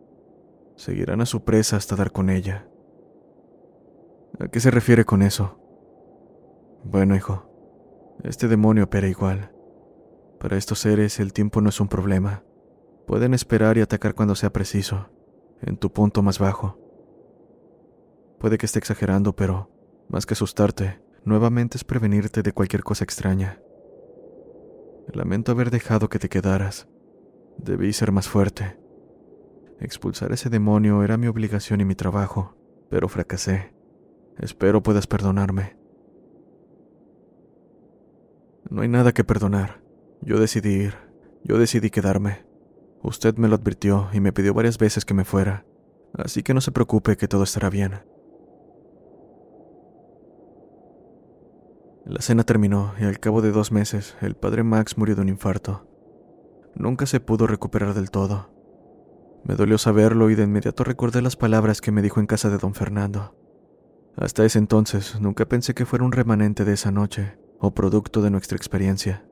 Seguirán 0.76 1.20
a 1.20 1.26
su 1.26 1.44
presa 1.44 1.76
hasta 1.76 1.96
dar 1.96 2.12
con 2.12 2.30
ella. 2.30 2.68
¿A 4.40 4.48
qué 4.48 4.60
se 4.60 4.70
refiere 4.70 5.04
con 5.04 5.22
eso? 5.22 5.58
Bueno, 6.84 7.14
hijo, 7.14 7.50
este 8.24 8.48
demonio 8.48 8.84
opera 8.84 9.08
igual. 9.08 9.51
Para 10.42 10.56
estos 10.56 10.80
seres 10.80 11.20
el 11.20 11.32
tiempo 11.32 11.60
no 11.60 11.68
es 11.68 11.78
un 11.78 11.86
problema. 11.86 12.42
Pueden 13.06 13.32
esperar 13.32 13.78
y 13.78 13.80
atacar 13.80 14.16
cuando 14.16 14.34
sea 14.34 14.52
preciso, 14.52 15.08
en 15.60 15.76
tu 15.76 15.92
punto 15.92 16.20
más 16.20 16.40
bajo. 16.40 16.80
Puede 18.40 18.58
que 18.58 18.66
esté 18.66 18.80
exagerando, 18.80 19.36
pero, 19.36 19.70
más 20.08 20.26
que 20.26 20.34
asustarte, 20.34 21.00
nuevamente 21.24 21.76
es 21.76 21.84
prevenirte 21.84 22.42
de 22.42 22.50
cualquier 22.50 22.82
cosa 22.82 23.04
extraña. 23.04 23.60
Lamento 25.12 25.52
haber 25.52 25.70
dejado 25.70 26.08
que 26.08 26.18
te 26.18 26.28
quedaras. 26.28 26.88
Debí 27.58 27.92
ser 27.92 28.10
más 28.10 28.28
fuerte. 28.28 28.76
Expulsar 29.78 30.32
ese 30.32 30.50
demonio 30.50 31.04
era 31.04 31.16
mi 31.18 31.28
obligación 31.28 31.80
y 31.80 31.84
mi 31.84 31.94
trabajo, 31.94 32.56
pero 32.90 33.08
fracasé. 33.08 33.76
Espero 34.38 34.82
puedas 34.82 35.06
perdonarme. 35.06 35.76
No 38.68 38.82
hay 38.82 38.88
nada 38.88 39.12
que 39.12 39.22
perdonar. 39.22 39.81
Yo 40.24 40.38
decidí 40.38 40.70
ir, 40.70 40.94
yo 41.42 41.58
decidí 41.58 41.90
quedarme. 41.90 42.46
Usted 43.02 43.36
me 43.36 43.48
lo 43.48 43.56
advirtió 43.56 44.08
y 44.12 44.20
me 44.20 44.32
pidió 44.32 44.54
varias 44.54 44.78
veces 44.78 45.04
que 45.04 45.14
me 45.14 45.24
fuera, 45.24 45.66
así 46.14 46.44
que 46.44 46.54
no 46.54 46.60
se 46.60 46.70
preocupe 46.70 47.16
que 47.16 47.26
todo 47.26 47.42
estará 47.42 47.70
bien. 47.70 48.00
La 52.04 52.20
cena 52.20 52.44
terminó 52.44 52.94
y 53.00 53.04
al 53.04 53.18
cabo 53.18 53.42
de 53.42 53.50
dos 53.50 53.72
meses 53.72 54.16
el 54.20 54.36
padre 54.36 54.62
Max 54.62 54.96
murió 54.96 55.16
de 55.16 55.22
un 55.22 55.28
infarto. 55.28 55.88
Nunca 56.76 57.06
se 57.06 57.18
pudo 57.18 57.48
recuperar 57.48 57.94
del 57.94 58.12
todo. 58.12 58.50
Me 59.44 59.56
dolió 59.56 59.76
saberlo 59.76 60.30
y 60.30 60.36
de 60.36 60.44
inmediato 60.44 60.84
recordé 60.84 61.20
las 61.20 61.34
palabras 61.34 61.80
que 61.80 61.90
me 61.90 62.02
dijo 62.02 62.20
en 62.20 62.26
casa 62.26 62.48
de 62.48 62.58
don 62.58 62.74
Fernando. 62.74 63.34
Hasta 64.16 64.44
ese 64.44 64.60
entonces 64.60 65.20
nunca 65.20 65.46
pensé 65.46 65.74
que 65.74 65.86
fuera 65.86 66.04
un 66.04 66.12
remanente 66.12 66.64
de 66.64 66.74
esa 66.74 66.92
noche 66.92 67.38
o 67.58 67.74
producto 67.74 68.22
de 68.22 68.30
nuestra 68.30 68.56
experiencia. 68.56 69.24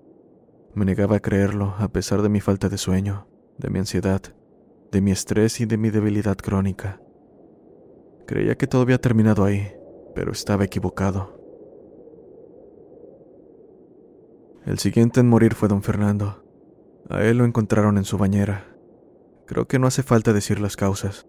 Me 0.75 0.85
negaba 0.85 1.17
a 1.17 1.21
creerlo 1.21 1.75
a 1.79 1.89
pesar 1.89 2.23
de 2.23 2.29
mi 2.29 2.41
falta 2.41 2.69
de 2.69 2.79
sueño, 2.79 3.27
de 3.59 3.71
mi 3.71 3.81
ansiedad, 3.81 4.23
de 4.93 5.01
mi 5.01 5.11
estrés 5.11 5.61
y 5.61 5.67
de 5.67 5.77
mi 5.77 5.91
debilidad 5.91 6.37
crónica. 6.37 7.01
Creía 8.27 8.55
que 8.55 8.69
todo 8.69 8.83
había 8.83 9.01
terminado 9.01 9.45
ahí, 9.45 9.73
pero 10.15 10.31
estaba 10.31 10.65
equivocado. 10.65 11.41
El 14.65 14.79
siguiente 14.79 15.21
en 15.21 15.29
morir 15.29 15.55
fue 15.55 15.69
don 15.69 15.83
Fernando. 15.83 16.45
A 17.09 17.25
él 17.25 17.39
lo 17.39 17.45
encontraron 17.45 17.99
en 17.99 18.05
su 18.05 18.19
bañera. 18.19 18.77
Creo 19.47 19.67
que 19.67 19.81
no 19.81 19.89
hace 19.89 20.05
falta 20.05 20.33
decir 20.33 20.61
las 20.61 20.77
causas. 20.77 21.27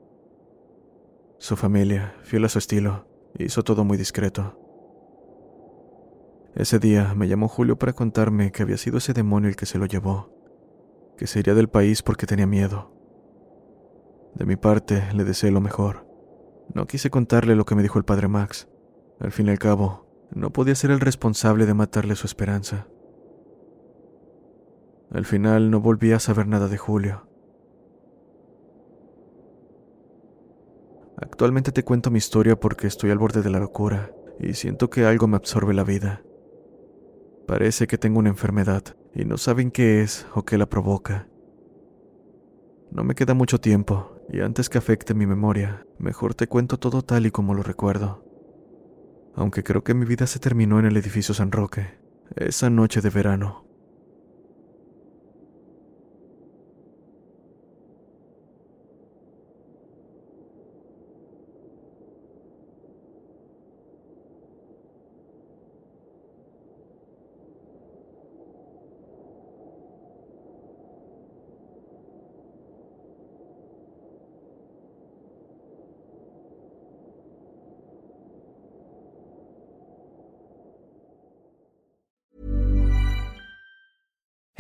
Su 1.40 1.56
familia, 1.56 2.14
fiel 2.22 2.46
a 2.46 2.50
su 2.50 2.60
estilo, 2.60 3.08
hizo 3.40 3.64
todo 3.64 3.84
muy 3.84 3.98
discreto. 3.98 4.61
Ese 6.56 6.80
día 6.80 7.14
me 7.16 7.28
llamó 7.28 7.48
Julio 7.48 7.78
para 7.78 7.94
contarme 7.94 8.52
que 8.52 8.64
había 8.64 8.78
sido 8.78 8.98
ese 8.98 9.14
demonio 9.14 9.50
el 9.50 9.56
que 9.56 9.66
se 9.66 9.78
lo 9.78 9.86
llevó, 9.86 10.30
que 11.18 11.26
se 11.26 11.40
iría 11.40 11.54
del 11.54 11.70
país 11.70 12.04
porque 12.04 12.26
tenía 12.26 12.46
miedo. 12.46 12.92
De 14.36 14.46
mi 14.46 14.58
parte, 14.58 15.04
le 15.14 15.24
deseé 15.24 15.52
lo 15.52 15.62
mejor. 15.62 16.08
No 16.74 16.88
quise 16.88 17.10
contarle 17.10 17.56
lo 17.56 17.66
que 17.66 17.76
me 17.76 17.82
dijo 17.82 18.00
el 18.00 18.06
padre 18.06 18.28
Max. 18.28 18.68
Al 19.20 19.32
fin 19.32 19.48
y 19.48 19.52
al 19.52 19.60
cabo, 19.60 20.28
no 20.34 20.52
podía 20.52 20.76
ser 20.76 20.92
el 20.92 21.00
responsable 21.00 21.66
de 21.66 21.74
matarle 21.74 22.16
su 22.16 22.28
esperanza. 22.28 22.88
Al 25.12 25.26
final 25.26 25.72
no 25.72 25.82
volví 25.82 26.12
a 26.12 26.20
saber 26.20 26.48
nada 26.48 26.68
de 26.68 26.78
Julio. 26.78 27.28
Actualmente 31.18 31.72
te 31.72 31.84
cuento 31.84 32.12
mi 32.12 32.18
historia 32.18 32.60
porque 32.60 32.88
estoy 32.88 33.12
al 33.12 33.20
borde 33.20 33.42
de 33.42 33.50
la 33.50 33.60
locura 33.60 34.12
y 34.40 34.54
siento 34.54 34.90
que 34.90 35.06
algo 35.06 35.28
me 35.28 35.38
absorbe 35.38 35.74
la 35.74 35.84
vida. 35.84 36.24
Parece 37.48 37.88
que 37.88 37.98
tengo 37.98 38.20
una 38.20 38.30
enfermedad, 38.30 38.84
y 39.14 39.26
no 39.26 39.38
saben 39.38 39.72
qué 39.72 40.02
es 40.02 40.26
o 40.36 40.44
qué 40.44 40.58
la 40.58 40.68
provoca. 40.68 41.28
No 42.92 43.04
me 43.04 43.16
queda 43.16 43.34
mucho 43.34 43.60
tiempo, 43.60 44.18
y 44.30 44.42
antes 44.42 44.70
que 44.70 44.78
afecte 44.78 45.14
mi 45.14 45.26
memoria, 45.26 45.86
mejor 45.98 46.36
te 46.36 46.48
cuento 46.48 46.78
todo 46.78 47.02
tal 47.02 47.26
y 47.26 47.32
como 47.32 47.54
lo 47.54 47.64
recuerdo. 47.64 48.26
Aunque 49.36 49.64
creo 49.64 49.84
que 49.84 49.94
mi 49.94 50.06
vida 50.06 50.28
se 50.28 50.40
terminó 50.40 50.80
en 50.80 50.86
el 50.86 50.98
edificio 50.98 51.34
San 51.34 51.52
Roque, 51.52 52.00
esa 52.36 52.70
noche 52.70 53.02
de 53.02 53.10
verano. 53.10 53.71